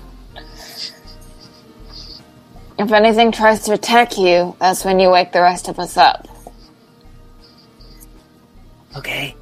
If 2.78 2.90
anything 2.90 3.30
tries 3.30 3.62
to 3.64 3.72
attack 3.74 4.18
you, 4.18 4.56
that's 4.58 4.84
when 4.84 4.98
you 4.98 5.10
wake 5.10 5.32
the 5.32 5.42
rest 5.42 5.68
of 5.68 5.78
us 5.78 5.96
up. 5.96 6.26
Okay. 8.96 9.36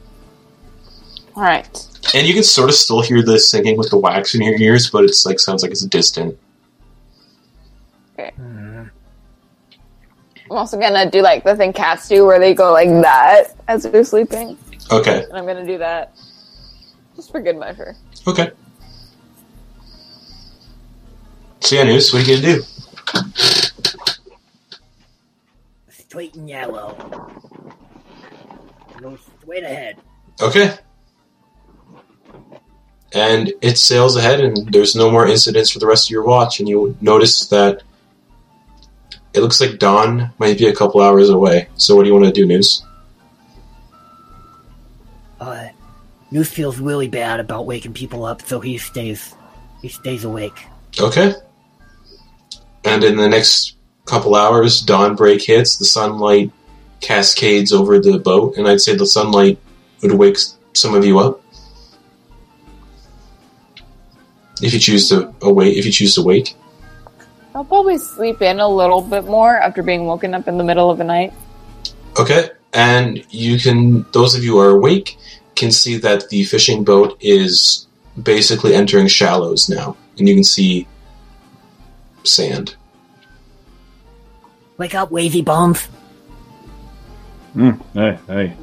All 1.35 1.43
right. 1.43 1.89
And 2.15 2.27
you 2.27 2.35
can 2.35 2.43
sort 2.43 2.69
of 2.69 2.75
still 2.75 3.01
hear 3.01 3.23
the 3.23 3.39
singing 3.39 3.79
with 3.79 3.91
the 3.91 3.97
wax 3.97 4.35
in 4.35 4.43
your 4.43 4.57
ears, 4.57 4.91
but 4.91 5.05
it's 5.05 5.25
like 5.25 5.39
sounds 5.39 5.63
like 5.63 5.73
it's 5.73 5.85
distant. 5.87 6.39
Hmm. 8.19 8.85
I'm 10.53 10.59
also 10.59 10.79
gonna 10.79 11.11
do 11.11 11.23
like 11.23 11.45
the 11.45 11.57
thing 11.57 11.73
cats 11.73 12.09
do, 12.09 12.27
where 12.27 12.39
they 12.39 12.53
go 12.53 12.73
like 12.73 12.91
that 12.91 13.55
as 13.69 13.85
they're 13.85 14.05
sleeping, 14.05 14.59
Okay. 14.91 15.25
and 15.25 15.33
I'm 15.33 15.47
gonna 15.47 15.65
do 15.65 15.79
that 15.79 16.15
just 17.17 17.31
for 17.31 17.41
good 17.41 17.57
measure. 17.57 17.97
Okay. 18.29 18.51
So 21.61 21.77
yeah, 21.77 21.85
Noose, 21.85 22.13
what 22.13 22.29
are 22.29 22.31
you 22.31 22.43
gonna 22.43 22.57
do? 22.57 22.63
Straight 25.89 26.35
and 26.35 26.47
yellow. 26.47 26.95
Go 29.01 29.17
straight 29.41 29.65
ahead. 29.65 29.97
Okay. 30.43 30.75
And 33.15 33.55
it 33.63 33.79
sails 33.79 34.17
ahead, 34.17 34.41
and 34.41 34.71
there's 34.71 34.95
no 34.95 35.11
more 35.11 35.27
incidents 35.27 35.71
for 35.71 35.79
the 35.79 35.87
rest 35.87 36.09
of 36.09 36.11
your 36.11 36.25
watch. 36.25 36.61
And 36.61 36.69
you 36.69 36.95
notice 37.01 37.47
that 37.47 37.83
it 39.35 39.41
looks 39.41 39.61
like 39.61 39.79
dawn 39.79 40.31
might 40.39 40.59
be 40.59 40.67
a 40.67 40.75
couple 40.75 41.01
hours 41.01 41.29
away. 41.29 41.69
So 41.77 41.97
what 41.97 42.03
do 42.03 42.09
you 42.09 42.15
want 42.15 42.27
to 42.27 42.33
do, 42.33 42.47
Noose? 42.47 42.85
Uh, 45.41 45.69
Noose 46.31 46.51
feels 46.51 46.79
really 46.79 47.09
bad 47.09 47.41
about 47.41 47.67
waking 47.67 47.95
people 47.95 48.25
up, 48.25 48.43
so 48.43 48.61
he 48.61 48.79
stays, 48.79 49.35
he 49.81 49.89
stays 49.89 50.25
awake. 50.25 50.67
Okay. 51.01 51.35
And 52.85 53.05
in 53.05 53.17
the 53.17 53.29
next 53.29 53.77
couple 54.05 54.35
hours, 54.35 54.81
dawn 54.81 55.17
break 55.17 55.43
hits. 55.43 55.77
The 55.77 55.85
sunlight 55.85 56.53
cascades 57.01 57.73
over 57.73 57.99
the 57.99 58.19
boat, 58.19 58.57
and 58.57 58.69
I'd 58.69 58.81
say 58.81 58.95
the 58.95 59.07
sunlight 59.07 59.59
would 60.03 60.13
wake 60.13 60.37
some 60.75 60.95
of 60.95 61.05
you 61.05 61.19
up. 61.19 61.41
If 64.61 64.73
you 64.75 64.79
choose 64.79 65.09
to 65.09 65.35
awake, 65.43 65.77
if 65.77 65.87
you 65.87 65.93
choose 65.93 66.15
to 66.17 66.23
wake. 66.23 66.55
I'll 67.55 67.65
probably 67.65 67.99
sleep 67.99 68.41
in 68.41 68.61
a 68.61 68.69
little 68.69 69.03
bit 69.03 69.25
more 69.25 69.57
after 69.57 69.83
being 69.83 70.07
woken 70.07 70.35
up 70.35 70.49
in 70.49 70.57
the 70.57 70.65
middle 70.65 70.91
of 70.91 70.99
the 70.99 71.05
night. 71.05 71.33
Okay, 72.19 72.51
and 72.73 73.25
you 73.31 73.59
can, 73.59 74.07
those 74.13 74.35
of 74.35 74.43
you 74.43 74.53
who 74.53 74.59
are 74.61 74.71
awake, 74.71 75.19
can 75.55 75.71
see 75.71 75.99
that 75.99 76.29
the 76.31 76.45
fishing 76.45 76.83
boat 76.83 77.17
is 77.21 77.87
basically 78.21 78.75
entering 78.75 79.07
shallows 79.07 79.69
now, 79.69 79.97
and 80.19 80.29
you 80.29 80.35
can 80.35 80.45
see 80.45 80.87
sand. 82.25 82.77
Wake 84.79 84.95
up, 84.95 85.11
wavy 85.11 85.43
bombs. 85.43 85.89
Mm, 87.55 87.81
hey, 87.93 88.19
hey. 88.27 88.57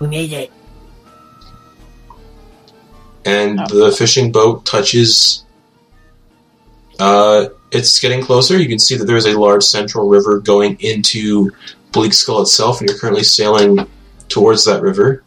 We 0.00 0.08
made 0.08 0.32
it. 0.32 0.50
And 3.26 3.58
the 3.58 3.94
fishing 3.96 4.32
boat 4.32 4.64
touches. 4.64 5.43
Uh, 6.98 7.46
it's 7.70 8.00
getting 8.00 8.22
closer. 8.22 8.56
You 8.58 8.68
can 8.68 8.78
see 8.78 8.96
that 8.96 9.04
there's 9.04 9.26
a 9.26 9.38
large 9.38 9.64
central 9.64 10.08
river 10.08 10.38
going 10.38 10.76
into 10.80 11.50
Bleak 11.92 12.12
Skull 12.12 12.42
itself, 12.42 12.80
and 12.80 12.88
you're 12.88 12.98
currently 12.98 13.24
sailing 13.24 13.86
towards 14.28 14.64
that 14.64 14.82
river. 14.82 15.22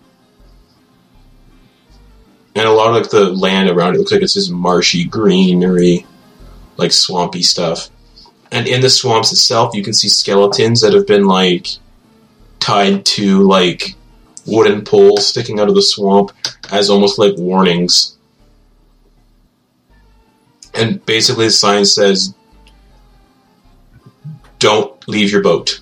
And 2.56 2.68
a 2.68 2.72
lot 2.72 2.90
of 2.90 2.96
like, 2.96 3.10
the 3.12 3.26
land 3.30 3.70
around 3.70 3.96
it 3.96 4.00
looks 4.00 4.12
like 4.12 4.22
it's 4.22 4.34
this 4.34 4.50
marshy, 4.50 5.06
greenery, 5.06 6.06
like 6.78 6.92
swampy 6.92 7.44
stuff. 7.44 7.90
And 8.52 8.68
in 8.68 8.82
the 8.82 8.90
swamps 8.90 9.32
itself, 9.32 9.76
you 9.76 9.84
can 9.84 9.94
see 9.94 10.10
skeletons 10.10 10.82
that 10.82 10.94
have 10.94 11.06
been 11.06 11.26
like 11.26 11.68
tied 12.60 13.06
to 13.06 13.44
like 13.44 13.96
wooden 14.46 14.84
poles 14.84 15.28
sticking 15.28 15.60
out 15.60 15.70
of 15.70 15.76
the 15.76 15.82
swamp 15.82 16.32
as 16.72 16.90
almost 16.90 17.20
like 17.20 17.38
warnings. 17.38 18.17
And 20.78 21.06
basically 21.06 21.46
the 21.46 21.52
sign 21.52 21.86
says, 21.86 22.34
"Don't 24.60 24.94
leave 25.08 25.32
your 25.32 25.42
boat." 25.42 25.80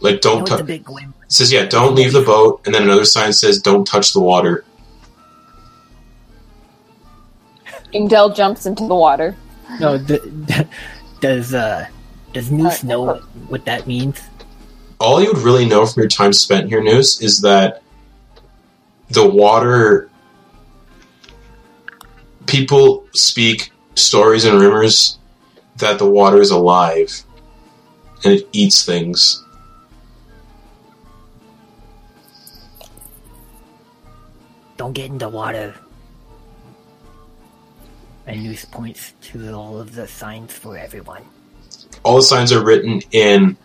Like 0.00 0.20
don't 0.20 0.46
touch. 0.46 0.58
the 0.58 0.64
big 0.64 0.88
win- 0.88 1.14
It 1.24 1.32
says, 1.32 1.52
"Yeah, 1.52 1.66
don't 1.66 1.94
leave 1.94 2.12
the 2.12 2.22
boat," 2.22 2.60
and 2.64 2.74
then 2.74 2.82
another 2.82 3.04
sign 3.04 3.32
says, 3.32 3.58
"Don't 3.60 3.86
touch 3.86 4.12
the 4.12 4.20
water." 4.20 4.64
Ingdell 7.94 8.34
jumps 8.34 8.66
into 8.66 8.86
the 8.86 8.94
water. 8.94 9.36
No, 9.80 9.96
the, 9.98 10.66
does 11.20 11.54
uh 11.54 11.86
does 12.32 12.50
Noose 12.50 12.84
know 12.84 13.02
what, 13.02 13.22
what 13.48 13.64
that 13.64 13.86
means? 13.86 14.20
all 14.98 15.22
you 15.22 15.30
would 15.32 15.42
really 15.42 15.66
know 15.66 15.84
from 15.84 16.00
your 16.02 16.08
time 16.08 16.32
spent 16.32 16.68
here, 16.68 16.82
Noose, 16.82 17.20
is 17.20 17.40
that 17.42 17.82
the 19.10 19.26
water. 19.28 20.10
People 22.46 23.06
speak 23.12 23.70
stories 23.94 24.44
and 24.44 24.60
rumors 24.60 25.18
that 25.76 25.98
the 25.98 26.08
water 26.08 26.40
is 26.40 26.50
alive 26.50 27.22
and 28.24 28.34
it 28.34 28.48
eats 28.52 28.84
things. 28.84 29.44
Don't 34.76 34.92
get 34.92 35.10
in 35.10 35.18
the 35.18 35.28
water. 35.28 35.74
And 38.26 38.42
Noose 38.42 38.64
points 38.64 39.14
to 39.22 39.52
all 39.52 39.78
of 39.80 39.94
the 39.94 40.06
signs 40.06 40.52
for 40.52 40.76
everyone. 40.76 41.22
All 42.02 42.16
the 42.16 42.22
signs 42.22 42.52
are 42.52 42.64
written 42.64 43.00
in. 43.12 43.56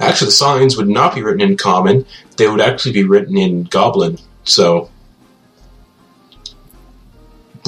Actually, 0.00 0.26
the 0.26 0.32
signs 0.32 0.76
would 0.76 0.88
not 0.88 1.14
be 1.14 1.22
written 1.22 1.42
in 1.42 1.56
common, 1.56 2.06
they 2.36 2.48
would 2.48 2.60
actually 2.60 2.92
be 2.92 3.04
written 3.04 3.36
in 3.36 3.64
goblin. 3.64 4.18
So. 4.44 4.90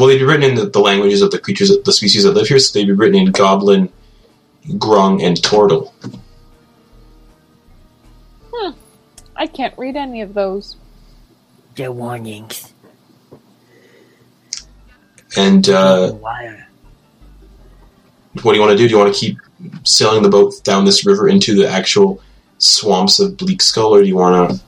Well, 0.00 0.08
they'd 0.08 0.16
be 0.16 0.24
written 0.24 0.48
in 0.48 0.54
the, 0.54 0.64
the 0.64 0.78
languages 0.78 1.20
of 1.20 1.30
the 1.30 1.38
creatures, 1.38 1.70
the 1.84 1.92
species 1.92 2.24
that 2.24 2.32
live 2.32 2.48
here, 2.48 2.58
so 2.58 2.72
they'd 2.72 2.86
be 2.86 2.92
written 2.92 3.20
in 3.20 3.32
goblin, 3.32 3.92
grung, 4.66 5.22
and 5.22 5.36
tortle. 5.36 5.92
I 9.36 9.46
can't 9.46 9.76
read 9.76 9.96
any 9.96 10.22
of 10.22 10.32
those. 10.32 10.76
They're 11.74 11.92
warnings. 11.92 12.72
And 15.36 15.68
uh, 15.68 16.12
Water. 16.14 16.66
what 18.42 18.52
do 18.52 18.58
you 18.58 18.64
want 18.64 18.72
to 18.72 18.78
do? 18.78 18.88
Do 18.88 18.94
you 18.94 18.98
want 18.98 19.14
to 19.14 19.20
keep 19.20 19.36
sailing 19.84 20.22
the 20.22 20.30
boat 20.30 20.64
down 20.64 20.86
this 20.86 21.04
river 21.04 21.28
into 21.28 21.54
the 21.54 21.68
actual 21.68 22.22
swamps 22.56 23.20
of 23.20 23.36
Bleak 23.36 23.60
Skull, 23.60 23.94
or 23.94 24.00
do 24.00 24.08
you 24.08 24.16
want 24.16 24.50
to 24.50 24.60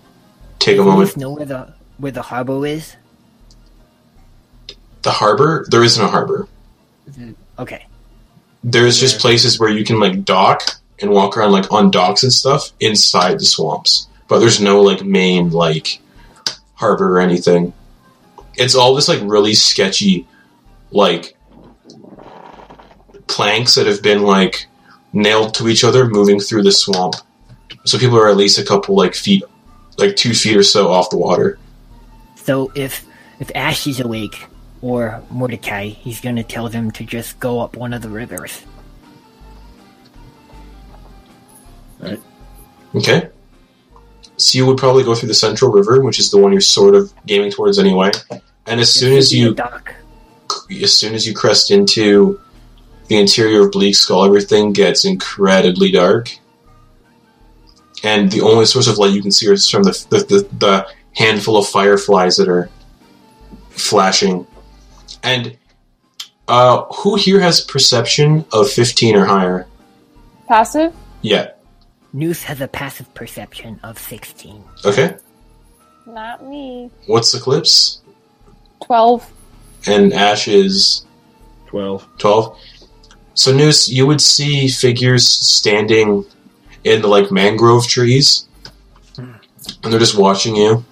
take 0.58 0.74
a 0.74 0.84
Does 0.84 0.86
moment? 0.86 1.08
Noose 1.08 1.16
know 1.16 1.30
where 1.30 1.46
the 1.46 1.74
where 1.96 2.12
the 2.12 2.22
harbor 2.22 2.66
is? 2.66 2.96
The 5.02 5.10
harbor? 5.10 5.66
There 5.68 5.82
isn't 5.82 6.02
a 6.02 6.08
harbor. 6.08 6.48
Okay. 7.58 7.86
There's 8.64 8.98
just 8.98 9.20
places 9.20 9.58
where 9.58 9.68
you 9.70 9.84
can 9.84 9.98
like 9.98 10.24
dock 10.24 10.62
and 11.00 11.10
walk 11.10 11.36
around 11.36 11.52
like 11.52 11.70
on 11.72 11.90
docks 11.90 12.22
and 12.22 12.32
stuff 12.32 12.72
inside 12.80 13.40
the 13.40 13.44
swamps, 13.44 14.08
but 14.28 14.38
there's 14.38 14.60
no 14.60 14.80
like 14.80 15.04
main 15.04 15.50
like 15.50 16.00
harbor 16.74 17.16
or 17.16 17.20
anything. 17.20 17.72
It's 18.54 18.74
all 18.74 18.94
just 18.94 19.08
like 19.08 19.20
really 19.22 19.54
sketchy, 19.54 20.26
like 20.92 21.36
planks 23.26 23.74
that 23.74 23.86
have 23.86 24.02
been 24.02 24.22
like 24.22 24.66
nailed 25.12 25.54
to 25.54 25.68
each 25.68 25.84
other 25.84 26.06
moving 26.06 26.38
through 26.38 26.62
the 26.62 26.72
swamp. 26.72 27.16
So 27.84 27.98
people 27.98 28.18
are 28.18 28.28
at 28.28 28.36
least 28.36 28.58
a 28.58 28.64
couple 28.64 28.94
like 28.94 29.14
feet, 29.14 29.42
like 29.98 30.14
two 30.14 30.34
feet 30.34 30.56
or 30.56 30.62
so 30.62 30.90
off 30.90 31.10
the 31.10 31.16
water. 31.16 31.58
So 32.36 32.70
if 32.76 33.04
if 33.40 33.50
Ash 33.56 33.86
is 33.88 33.98
awake 33.98 34.46
or 34.82 35.22
Mordecai, 35.30 35.86
he's 35.86 36.20
gonna 36.20 36.42
tell 36.42 36.68
them 36.68 36.90
to 36.92 37.04
just 37.04 37.40
go 37.40 37.60
up 37.60 37.76
one 37.76 37.92
of 37.92 38.02
the 38.02 38.08
rivers. 38.08 38.62
Okay. 42.94 43.28
So 44.36 44.58
you 44.58 44.66
would 44.66 44.76
probably 44.76 45.04
go 45.04 45.14
through 45.14 45.28
the 45.28 45.34
Central 45.34 45.70
River, 45.70 46.02
which 46.02 46.18
is 46.18 46.30
the 46.30 46.38
one 46.38 46.52
you're 46.52 46.60
sort 46.60 46.94
of 46.94 47.12
gaming 47.26 47.50
towards 47.50 47.78
anyway. 47.78 48.10
And 48.66 48.80
as 48.80 48.92
soon 48.92 49.16
as 49.16 49.32
you 49.32 49.56
as 50.82 50.92
soon 50.94 51.14
as 51.14 51.26
you 51.26 51.34
crest 51.34 51.70
into 51.70 52.40
the 53.06 53.18
interior 53.18 53.66
of 53.66 53.72
Bleak 53.72 53.94
Skull, 53.94 54.24
everything 54.24 54.72
gets 54.72 55.04
incredibly 55.04 55.90
dark. 55.90 56.30
And 58.04 58.30
the 58.30 58.40
only 58.40 58.64
source 58.66 58.88
of 58.88 58.98
light 58.98 59.12
you 59.12 59.22
can 59.22 59.30
see 59.30 59.50
is 59.50 59.68
from 59.68 59.84
the, 59.84 60.06
the, 60.10 60.18
the, 60.18 60.48
the 60.58 60.88
handful 61.14 61.56
of 61.56 61.68
fireflies 61.68 62.36
that 62.36 62.48
are 62.48 62.68
flashing. 63.70 64.46
And 65.22 65.56
uh, 66.48 66.84
who 66.84 67.16
here 67.16 67.40
has 67.40 67.60
perception 67.60 68.44
of 68.52 68.70
15 68.70 69.16
or 69.16 69.24
higher? 69.24 69.66
Passive? 70.48 70.92
Yeah. 71.22 71.52
Noose 72.12 72.42
has 72.44 72.60
a 72.60 72.68
passive 72.68 73.12
perception 73.14 73.80
of 73.82 73.98
sixteen. 73.98 74.62
Okay. 74.84 75.16
Not 76.06 76.44
me. 76.44 76.90
What's 77.06 77.32
Eclipse? 77.32 78.02
12. 78.84 79.32
And 79.86 80.12
Ash 80.12 80.46
is 80.46 81.06
12. 81.68 82.06
12. 82.18 82.58
So, 83.34 83.52
Noose, 83.54 83.88
you 83.88 84.06
would 84.06 84.20
see 84.20 84.68
figures 84.68 85.26
standing 85.26 86.26
in 86.84 87.00
the 87.00 87.08
like 87.08 87.30
mangrove 87.30 87.86
trees, 87.86 88.46
and 89.16 89.40
they're 89.84 89.98
just 89.98 90.18
watching 90.18 90.54
you. 90.54 90.84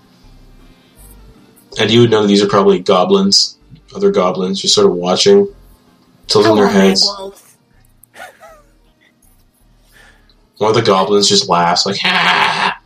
And 1.78 1.90
you 1.90 2.00
would 2.00 2.10
know 2.10 2.26
these 2.26 2.42
are 2.42 2.48
probably 2.48 2.78
goblins, 2.78 3.58
other 3.94 4.10
goblins, 4.10 4.60
just 4.60 4.74
sort 4.74 4.86
of 4.86 4.94
watching, 4.94 5.48
tilting 6.26 6.54
their 6.54 6.68
heads. 6.68 7.06
One 10.58 10.70
of 10.70 10.74
the 10.74 10.82
goblins 10.82 11.28
just 11.28 11.48
laughs, 11.48 11.86
like, 11.86 11.98
ha! 11.98 12.80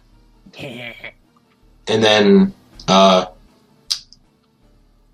And 1.89 2.03
then, 2.03 2.55
uh, 2.87 3.27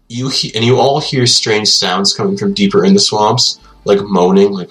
you 0.09 0.29
he- 0.29 0.55
and 0.55 0.65
you 0.65 0.77
all 0.79 1.01
hear 1.01 1.27
strange 1.27 1.69
sounds 1.69 2.13
coming 2.13 2.37
from 2.37 2.53
deeper 2.53 2.85
in 2.85 2.95
the 2.95 3.01
swamps, 3.01 3.59
like 3.85 4.01
moaning, 4.03 4.53
like. 4.53 4.69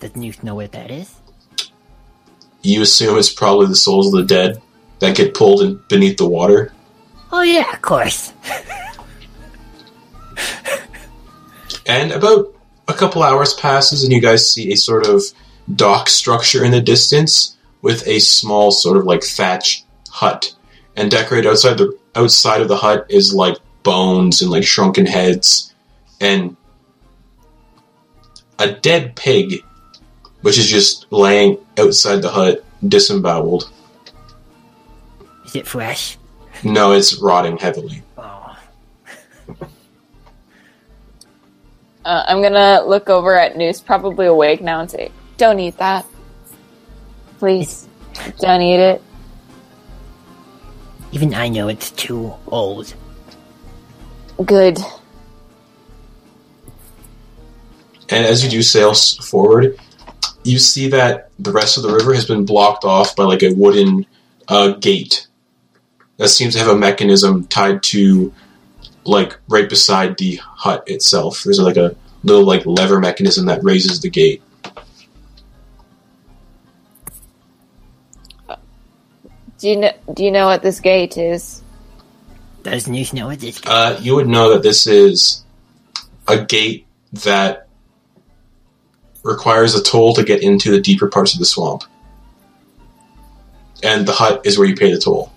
Does 0.00 0.16
Noose 0.16 0.42
know 0.42 0.54
what 0.54 0.72
that 0.72 0.90
is? 0.90 1.14
You 2.62 2.82
assume 2.82 3.18
it's 3.18 3.32
probably 3.32 3.66
the 3.66 3.76
souls 3.76 4.06
of 4.08 4.12
the 4.12 4.24
dead 4.26 4.60
that 5.00 5.16
get 5.16 5.34
pulled 5.34 5.62
in 5.62 5.82
beneath 5.88 6.16
the 6.16 6.28
water. 6.28 6.72
Oh 7.32 7.42
yeah, 7.42 7.72
of 7.72 7.82
course. 7.82 8.32
And 11.86 12.12
about 12.12 12.54
a 12.86 12.92
couple 12.92 13.22
hours 13.22 13.54
passes, 13.54 14.04
and 14.04 14.12
you 14.12 14.20
guys 14.20 14.48
see 14.48 14.72
a 14.72 14.76
sort 14.76 15.06
of 15.06 15.22
dock 15.74 16.08
structure 16.08 16.64
in 16.64 16.70
the 16.70 16.80
distance 16.80 17.56
with 17.82 18.06
a 18.06 18.20
small 18.20 18.70
sort 18.70 18.96
of 18.96 19.06
like 19.06 19.24
thatch 19.24 19.84
hut. 20.08 20.54
And 20.96 21.10
decorated 21.10 21.48
outside 21.48 21.78
the 21.78 21.98
outside 22.14 22.60
of 22.60 22.68
the 22.68 22.76
hut 22.76 23.06
is 23.08 23.34
like 23.34 23.56
bones 23.82 24.42
and 24.42 24.50
like 24.50 24.64
shrunken 24.64 25.06
heads 25.06 25.74
and 26.20 26.56
a 28.58 28.70
dead 28.70 29.16
pig, 29.16 29.64
which 30.42 30.58
is 30.58 30.68
just 30.68 31.10
laying 31.10 31.58
outside 31.78 32.22
the 32.22 32.30
hut, 32.30 32.64
disemboweled. 32.86 33.70
Is 35.50 35.56
it 35.56 35.66
fresh? 35.66 36.16
No, 36.62 36.92
it's 36.92 37.20
rotting 37.20 37.58
heavily. 37.58 38.04
Oh, 38.16 38.56
Uh, 42.04 42.24
I'm 42.28 42.40
gonna 42.40 42.82
look 42.86 43.10
over 43.10 43.34
at 43.36 43.56
Noose, 43.56 43.80
probably 43.80 44.26
awake 44.26 44.62
now, 44.62 44.80
and 44.80 44.88
say, 44.90 45.10
Don't 45.38 45.58
eat 45.58 45.76
that. 45.78 46.06
Please. 47.40 47.88
Don't 48.38 48.62
eat 48.62 48.78
it. 48.80 49.02
even 51.12 51.34
I 51.34 51.48
know 51.48 51.66
it's 51.66 51.90
too 51.90 52.32
old. 52.46 52.94
Good. 54.44 54.78
And 58.08 58.24
as 58.24 58.44
you 58.44 58.50
do 58.50 58.62
sail 58.62 58.90
s- 58.90 59.16
forward, 59.28 59.76
you 60.44 60.58
see 60.60 60.88
that 60.90 61.30
the 61.40 61.50
rest 61.52 61.76
of 61.76 61.82
the 61.82 61.92
river 61.92 62.14
has 62.14 62.24
been 62.26 62.44
blocked 62.44 62.84
off 62.84 63.16
by 63.16 63.24
like 63.24 63.42
a 63.42 63.52
wooden 63.52 64.06
uh, 64.48 64.68
gate 64.74 65.26
that 66.20 66.28
seems 66.28 66.52
to 66.52 66.58
have 66.58 66.68
a 66.68 66.76
mechanism 66.76 67.46
tied 67.46 67.82
to 67.82 68.30
like 69.04 69.38
right 69.48 69.70
beside 69.70 70.18
the 70.18 70.36
hut 70.36 70.84
itself. 70.86 71.42
There's 71.44 71.58
like 71.58 71.78
a 71.78 71.96
little 72.22 72.44
like 72.44 72.66
lever 72.66 73.00
mechanism 73.00 73.46
that 73.46 73.64
raises 73.64 74.02
the 74.02 74.10
gate. 74.10 74.42
Do 79.56 79.68
you 79.70 79.76
know, 79.78 79.92
do 80.12 80.22
you 80.22 80.30
know 80.30 80.44
what 80.44 80.60
this 80.60 80.80
gate 80.80 81.16
is? 81.16 81.62
Does 82.64 82.86
Noose 82.86 83.14
know 83.14 83.28
what 83.28 83.40
this? 83.40 83.58
Uh, 83.64 83.98
you 84.02 84.14
would 84.14 84.28
know 84.28 84.52
that 84.52 84.62
this 84.62 84.86
is 84.86 85.42
a 86.28 86.44
gate 86.44 86.86
that 87.14 87.66
requires 89.22 89.74
a 89.74 89.82
toll 89.82 90.12
to 90.14 90.22
get 90.22 90.42
into 90.42 90.70
the 90.70 90.82
deeper 90.82 91.08
parts 91.08 91.32
of 91.32 91.38
the 91.38 91.46
swamp. 91.46 91.84
And 93.82 94.06
the 94.06 94.12
hut 94.12 94.42
is 94.44 94.58
where 94.58 94.68
you 94.68 94.76
pay 94.76 94.92
the 94.92 95.00
toll. 95.00 95.32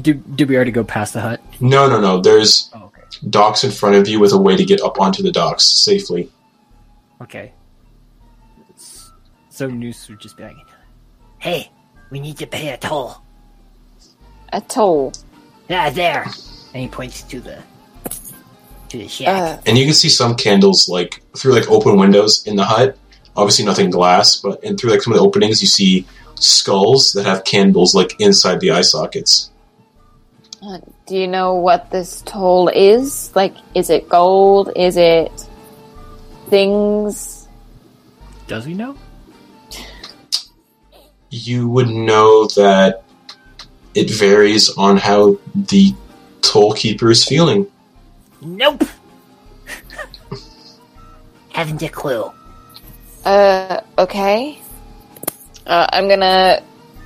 Did, 0.00 0.36
did 0.36 0.48
we 0.48 0.56
already 0.56 0.70
go 0.70 0.84
past 0.84 1.14
the 1.14 1.20
hut? 1.20 1.40
No, 1.60 1.88
no, 1.88 2.00
no. 2.00 2.20
There's 2.20 2.70
Oh, 2.74 2.84
okay. 2.86 3.02
docks 3.30 3.64
in 3.64 3.70
front 3.70 3.96
of 3.96 4.06
you 4.08 4.20
with 4.20 4.32
a 4.32 4.38
way 4.38 4.56
to 4.56 4.64
get 4.64 4.80
up 4.82 5.00
onto 5.00 5.22
the 5.22 5.32
docks 5.32 5.64
safely. 5.64 6.30
Okay. 7.22 7.52
So 9.50 9.66
Noose 9.66 10.08
would 10.08 10.20
just 10.20 10.36
be 10.36 10.44
like, 10.44 10.56
Hey, 11.38 11.70
we 12.10 12.20
need 12.20 12.36
to 12.38 12.46
pay 12.46 12.68
a 12.70 12.76
toll. 12.76 13.16
A 14.52 14.60
toll. 14.60 15.12
Ah, 15.70 15.90
there. 15.90 16.22
And 16.74 16.82
he 16.82 16.88
points 16.88 17.22
to 17.22 17.40
the 17.40 17.58
to 18.90 18.98
the 18.98 19.08
shack. 19.08 19.28
Uh, 19.28 19.60
And 19.66 19.76
you 19.76 19.84
can 19.84 19.94
see 19.94 20.08
some 20.08 20.34
candles 20.34 20.88
like 20.88 21.22
through 21.36 21.54
like 21.54 21.68
open 21.70 21.98
windows 21.98 22.46
in 22.46 22.56
the 22.56 22.64
hut. 22.64 22.96
Obviously 23.36 23.64
nothing 23.64 23.90
glass, 23.90 24.36
but 24.36 24.62
and 24.64 24.78
through 24.78 24.90
like 24.90 25.02
some 25.02 25.12
of 25.12 25.18
the 25.18 25.24
openings 25.24 25.60
you 25.60 25.68
see 25.68 26.06
skulls 26.36 27.12
that 27.12 27.24
have 27.26 27.44
candles 27.44 27.94
like 27.94 28.18
inside 28.20 28.60
the 28.60 28.70
eye 28.70 28.80
sockets. 28.82 29.47
Uh, 30.62 30.78
do 31.06 31.16
you 31.16 31.26
know 31.26 31.54
what 31.54 31.90
this 31.90 32.22
toll 32.22 32.68
is? 32.68 33.34
Like, 33.34 33.54
is 33.74 33.90
it 33.90 34.08
gold? 34.08 34.70
Is 34.74 34.96
it 34.96 35.32
things? 36.48 37.38
does 38.48 38.64
he 38.64 38.74
know? 38.74 38.96
You 41.30 41.68
would 41.68 41.88
know 41.88 42.46
that 42.56 43.04
it 43.94 44.10
varies 44.10 44.70
on 44.70 44.96
how 44.96 45.38
the 45.54 45.94
toll 46.40 46.72
keeper 46.72 47.10
is 47.10 47.24
feeling. 47.24 47.66
nope. 48.40 48.84
Haven't 51.52 51.82
a 51.82 51.88
clue. 51.88 52.32
Uh, 53.24 53.80
okay. 53.98 54.58
Uh, 55.66 55.86
I'm 55.92 56.08
gonna 56.08 56.62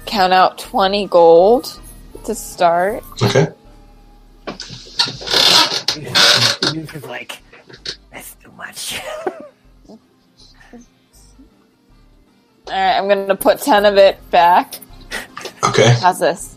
count 0.07 0.33
out 0.33 0.59
20 0.59 1.09
gold 1.09 1.81
to 2.25 2.35
start. 2.35 3.03
Okay. 3.23 3.49
Noose 6.75 6.95
is 6.95 7.05
like, 7.05 7.39
that's 8.11 8.35
too 8.37 8.53
much. 8.53 9.01
Alright, 12.69 12.97
I'm 12.97 13.09
gonna 13.09 13.37
put 13.37 13.61
10 13.61 13.85
of 13.85 13.97
it 13.97 14.19
back. 14.31 14.77
Okay. 15.65 15.95
How's 16.01 16.21
this? 16.21 16.57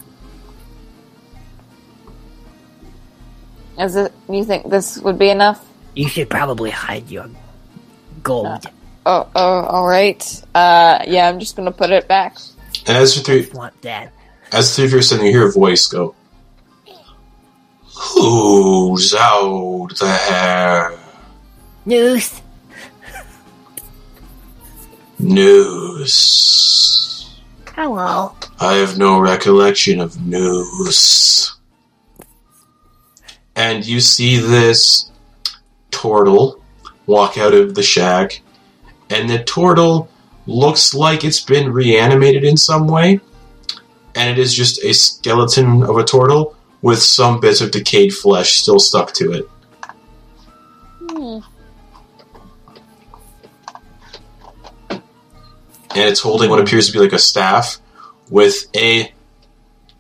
Is 3.78 3.96
it, 3.96 4.14
you 4.30 4.46
think 4.46 4.70
this 4.70 4.98
would 5.00 5.20
be 5.20 5.30
enough? 5.30 5.66
you 5.96 6.10
should 6.10 6.30
probably 6.30 6.70
hide 6.70 7.10
your 7.10 7.30
gold. 8.22 8.66
Oh, 9.06 9.28
oh, 9.36 9.60
alright. 9.66 10.44
Uh, 10.54 11.04
yeah, 11.08 11.30
I'm 11.30 11.40
just 11.40 11.56
gonna 11.56 11.72
put 11.72 11.90
it 11.90 12.08
back. 12.08 12.38
As 12.88 13.16
the 13.16 13.22
three 13.22 13.50
Want 13.54 13.80
that? 13.82 14.12
As 14.52 14.70
the 14.70 14.76
three 14.76 14.86
of 14.86 14.92
you 14.92 15.00
are 15.00 15.02
sitting, 15.02 15.26
you 15.26 15.32
hear 15.32 15.48
a 15.48 15.52
voice 15.52 15.88
go, 15.88 16.16
Who's 17.96 19.14
out 19.14 19.90
there? 20.00 20.98
Noose. 21.86 22.42
News. 25.20 26.16
Hello. 27.74 28.36
I 28.60 28.74
have 28.76 28.98
no 28.98 29.20
recollection 29.20 30.00
of 30.00 30.20
news. 30.26 31.56
And 33.56 33.86
you 33.86 34.00
see 34.00 34.38
this 34.38 35.12
turtle 35.92 36.62
walk 37.06 37.38
out 37.38 37.54
of 37.54 37.76
the 37.76 37.84
shack, 37.84 38.42
and 39.10 39.30
the 39.30 39.44
turtle 39.44 40.10
looks 40.48 40.94
like 40.94 41.24
it's 41.24 41.42
been 41.42 41.72
reanimated 41.72 42.44
in 42.44 42.58
some 42.58 42.88
way, 42.88 43.20
and 44.16 44.30
it 44.30 44.40
is 44.42 44.54
just 44.54 44.84
a 44.84 44.94
skeleton 44.94 45.84
of 45.84 45.98
a 45.98 46.04
turtle 46.04 46.56
with 46.82 47.00
some 47.00 47.40
bits 47.40 47.62
of 47.62 47.72
decayed 47.72 48.14
flesh 48.14 48.54
still 48.54 48.80
stuck 48.80 49.12
to 49.14 49.34
it. 49.34 49.50
And 55.96 56.10
it's 56.10 56.20
holding 56.20 56.50
what 56.50 56.60
appears 56.60 56.88
to 56.88 56.94
be 56.94 57.00
like 57.00 57.14
a 57.14 57.20
staff 57.20 57.78
with 58.30 58.66
a 58.76 59.14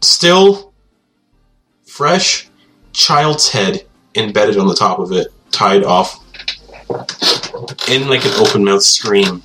still 0.01 0.73
fresh 1.85 2.49
child's 2.91 3.49
head 3.49 3.85
embedded 4.13 4.57
on 4.57 4.67
the 4.67 4.75
top 4.75 4.99
of 4.99 5.11
it, 5.11 5.27
tied 5.51 5.83
off 5.83 6.19
in 7.89 8.07
like 8.09 8.25
an 8.25 8.33
open 8.37 8.63
mouth 8.63 8.83
scream. 8.83 9.41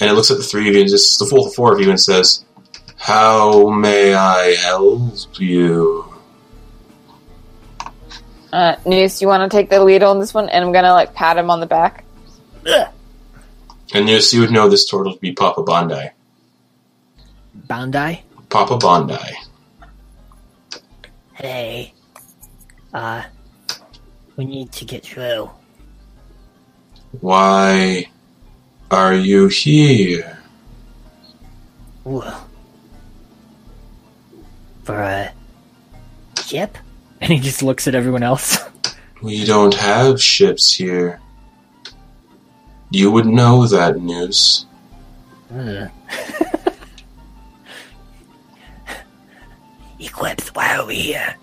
And 0.00 0.10
it 0.10 0.14
looks 0.14 0.30
at 0.30 0.36
the 0.36 0.42
three 0.42 0.68
of 0.68 0.74
you 0.74 0.80
and 0.80 0.90
just 0.90 1.18
the 1.18 1.26
full 1.26 1.50
four 1.50 1.74
of 1.74 1.80
you 1.80 1.90
and 1.90 2.00
says, 2.00 2.44
How 3.00 3.70
may 3.70 4.14
I 4.14 4.54
help 4.56 5.14
you? 5.38 6.04
Uh, 8.52 8.76
Noose, 8.84 9.22
you 9.22 9.26
wanna 9.26 9.48
take 9.48 9.70
the 9.70 9.82
lead 9.82 10.02
on 10.02 10.20
this 10.20 10.34
one? 10.34 10.50
And 10.50 10.62
I'm 10.62 10.70
gonna, 10.70 10.92
like, 10.92 11.14
pat 11.14 11.38
him 11.38 11.50
on 11.50 11.60
the 11.60 11.66
back. 11.66 12.04
And 13.94 14.08
yes, 14.08 14.32
you 14.34 14.40
would 14.40 14.50
know 14.50 14.68
this 14.68 14.84
turtle 14.84 15.14
to 15.14 15.18
be 15.18 15.32
Papa 15.32 15.62
Bondi. 15.62 16.10
Bandai? 17.66 18.20
Papa 18.50 18.76
Bondi. 18.76 19.16
Hey. 21.32 21.94
Uh, 22.92 23.22
we 24.36 24.44
need 24.44 24.72
to 24.72 24.84
get 24.84 25.04
through. 25.04 25.50
Why 27.20 28.10
are 28.90 29.14
you 29.14 29.48
here? 29.48 30.38
Ooh. 32.06 32.22
For 34.90 35.02
a 35.02 35.32
ship? 36.42 36.76
And 37.22 37.30
he 37.30 37.38
just 37.38 37.62
looks 37.62 37.86
at 37.86 37.94
everyone 37.94 38.22
else. 38.22 38.58
We 39.22 39.44
don't 39.44 39.74
have 39.74 40.22
ships 40.22 40.72
here. 40.72 41.20
You 42.90 43.10
would 43.10 43.26
know 43.26 43.66
that 43.66 44.00
Noose. 44.00 44.64
Ugh. 45.54 45.90
Eclipse, 50.00 50.48
why 50.54 50.76
are 50.76 50.86
we 50.86 50.94
here? 50.94 51.36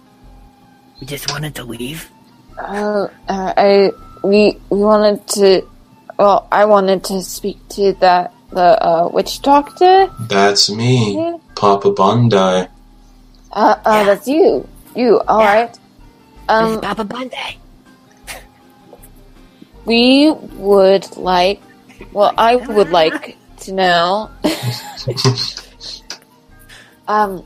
We 0.99 1.05
just 1.05 1.29
wanted 1.29 1.53
to 1.55 1.63
leave. 1.63 2.09
Uh, 2.57 3.07
uh, 3.29 3.53
I 3.55 3.91
we 4.23 4.57
we 4.71 4.79
wanted 4.79 5.27
to. 5.37 5.61
Well, 6.17 6.47
I 6.51 6.65
wanted 6.65 7.03
to 7.05 7.21
speak 7.21 7.59
to 7.77 7.93
that 8.01 8.33
the 8.49 8.83
uh, 8.83 9.07
witch 9.13 9.43
doctor. 9.43 10.09
That's 10.21 10.71
me, 10.71 11.13
Yeah. 11.13 11.37
Papa 11.55 11.91
Bondi. 11.91 12.67
Uh, 13.53 13.75
uh, 13.85 13.87
Yeah. 13.91 14.03
that's 14.03 14.27
you. 14.27 14.67
You. 14.95 15.21
All 15.27 15.41
Yeah. 15.41 15.53
right. 15.53 15.69
This 15.71 15.79
is 15.79 16.75
Um, 16.75 16.81
Papa 16.81 17.03
Bunday. 17.03 17.57
we 19.85 20.31
would 20.31 21.15
like. 21.17 21.61
Well, 22.13 22.33
I 22.37 22.55
would 22.55 22.89
like 22.89 23.37
to 23.61 23.73
know. 23.73 24.29
um, 27.07 27.43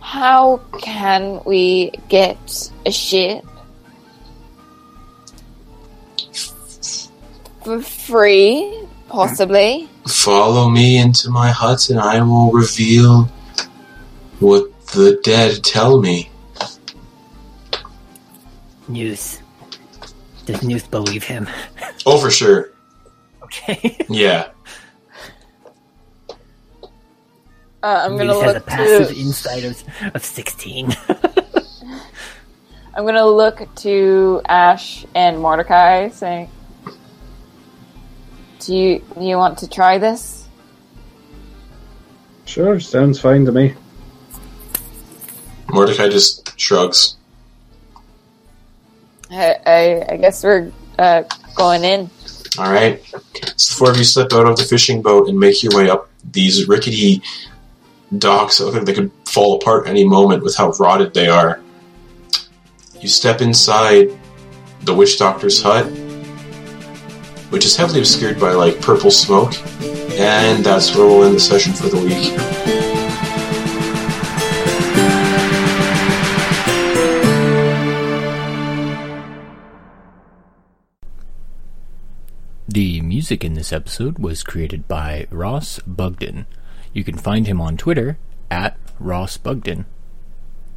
how 0.00 0.60
can 0.80 1.40
we 1.44 1.90
get 2.08 2.70
a 2.86 2.92
ship 2.92 3.44
for 7.62 7.80
free? 7.82 8.80
Possibly. 9.08 9.88
Follow 10.08 10.68
me 10.68 10.98
into 10.98 11.30
my 11.30 11.50
hut 11.50 11.88
and 11.90 12.00
I 12.00 12.20
will 12.22 12.50
reveal 12.50 13.28
what 14.44 14.86
the 14.88 15.18
dead 15.22 15.64
tell 15.64 16.00
me. 16.00 16.30
Noose. 18.88 19.40
Does 20.46 20.62
Noose 20.62 20.86
believe 20.86 21.24
him? 21.24 21.48
Oh, 22.06 22.18
for 22.18 22.30
sure. 22.30 22.70
Okay. 23.44 23.96
Yeah. 24.10 24.48
Uh, 27.82 28.02
I'm 28.04 28.16
gonna 28.18 28.32
Noose 28.34 28.42
has 28.42 28.50
a 28.50 28.54
look 28.54 28.66
passive 28.66 29.08
to. 29.08 29.16
insight 29.20 29.64
of, 29.64 29.82
of 30.14 30.22
16. 30.24 30.94
I'm 32.94 33.06
gonna 33.06 33.26
look 33.26 33.66
to 33.76 34.42
Ash 34.48 35.04
and 35.14 35.38
Mordecai, 35.40 36.08
saying, 36.10 36.50
"Do 38.60 38.74
you 38.74 39.02
do 39.18 39.24
you 39.24 39.36
want 39.36 39.58
to 39.58 39.68
try 39.68 39.98
this?" 39.98 40.46
Sure, 42.44 42.78
sounds 42.80 43.18
fine 43.20 43.44
to 43.46 43.52
me. 43.52 43.74
Mordecai 45.74 46.08
just 46.08 46.58
shrugs. 46.58 47.16
I 49.30 49.56
I, 49.66 50.06
I 50.12 50.16
guess 50.16 50.44
we're 50.44 50.70
uh, 50.98 51.24
going 51.56 51.82
in. 51.82 52.08
All 52.58 52.72
right. 52.72 53.02
So 53.56 53.74
the 53.74 53.74
four 53.76 53.90
of 53.90 53.96
you 53.96 54.04
step 54.04 54.32
out 54.32 54.46
of 54.46 54.56
the 54.56 54.62
fishing 54.62 55.02
boat 55.02 55.28
and 55.28 55.38
make 55.38 55.62
your 55.64 55.76
way 55.76 55.90
up 55.90 56.08
these 56.30 56.68
rickety 56.68 57.22
docks 58.16 58.58
that 58.58 58.66
look 58.66 58.74
like 58.74 58.84
they 58.84 58.94
could 58.94 59.10
fall 59.26 59.56
apart 59.56 59.88
any 59.88 60.04
moment 60.04 60.44
with 60.44 60.56
how 60.56 60.70
rotted 60.78 61.12
they 61.12 61.28
are. 61.28 61.60
You 63.00 63.08
step 63.08 63.40
inside 63.40 64.16
the 64.82 64.94
witch 64.94 65.18
doctor's 65.18 65.60
hut, 65.60 65.86
which 67.50 67.66
is 67.66 67.76
heavily 67.76 67.98
obscured 67.98 68.38
by 68.38 68.52
like 68.52 68.80
purple 68.80 69.10
smoke, 69.10 69.54
and 70.12 70.64
that's 70.64 70.94
where 70.94 71.06
we'll 71.06 71.24
end 71.24 71.34
the 71.34 71.40
session 71.40 71.72
for 71.72 71.88
the 71.88 71.98
week. 71.98 72.83
The 82.74 83.00
music 83.02 83.44
in 83.44 83.54
this 83.54 83.72
episode 83.72 84.18
was 84.18 84.42
created 84.42 84.88
by 84.88 85.28
Ross 85.30 85.78
Bugden. 85.86 86.46
You 86.92 87.04
can 87.04 87.16
find 87.16 87.46
him 87.46 87.60
on 87.60 87.76
Twitter 87.76 88.18
at 88.50 88.76
Ross 88.98 89.36
Bugden. 89.36 89.86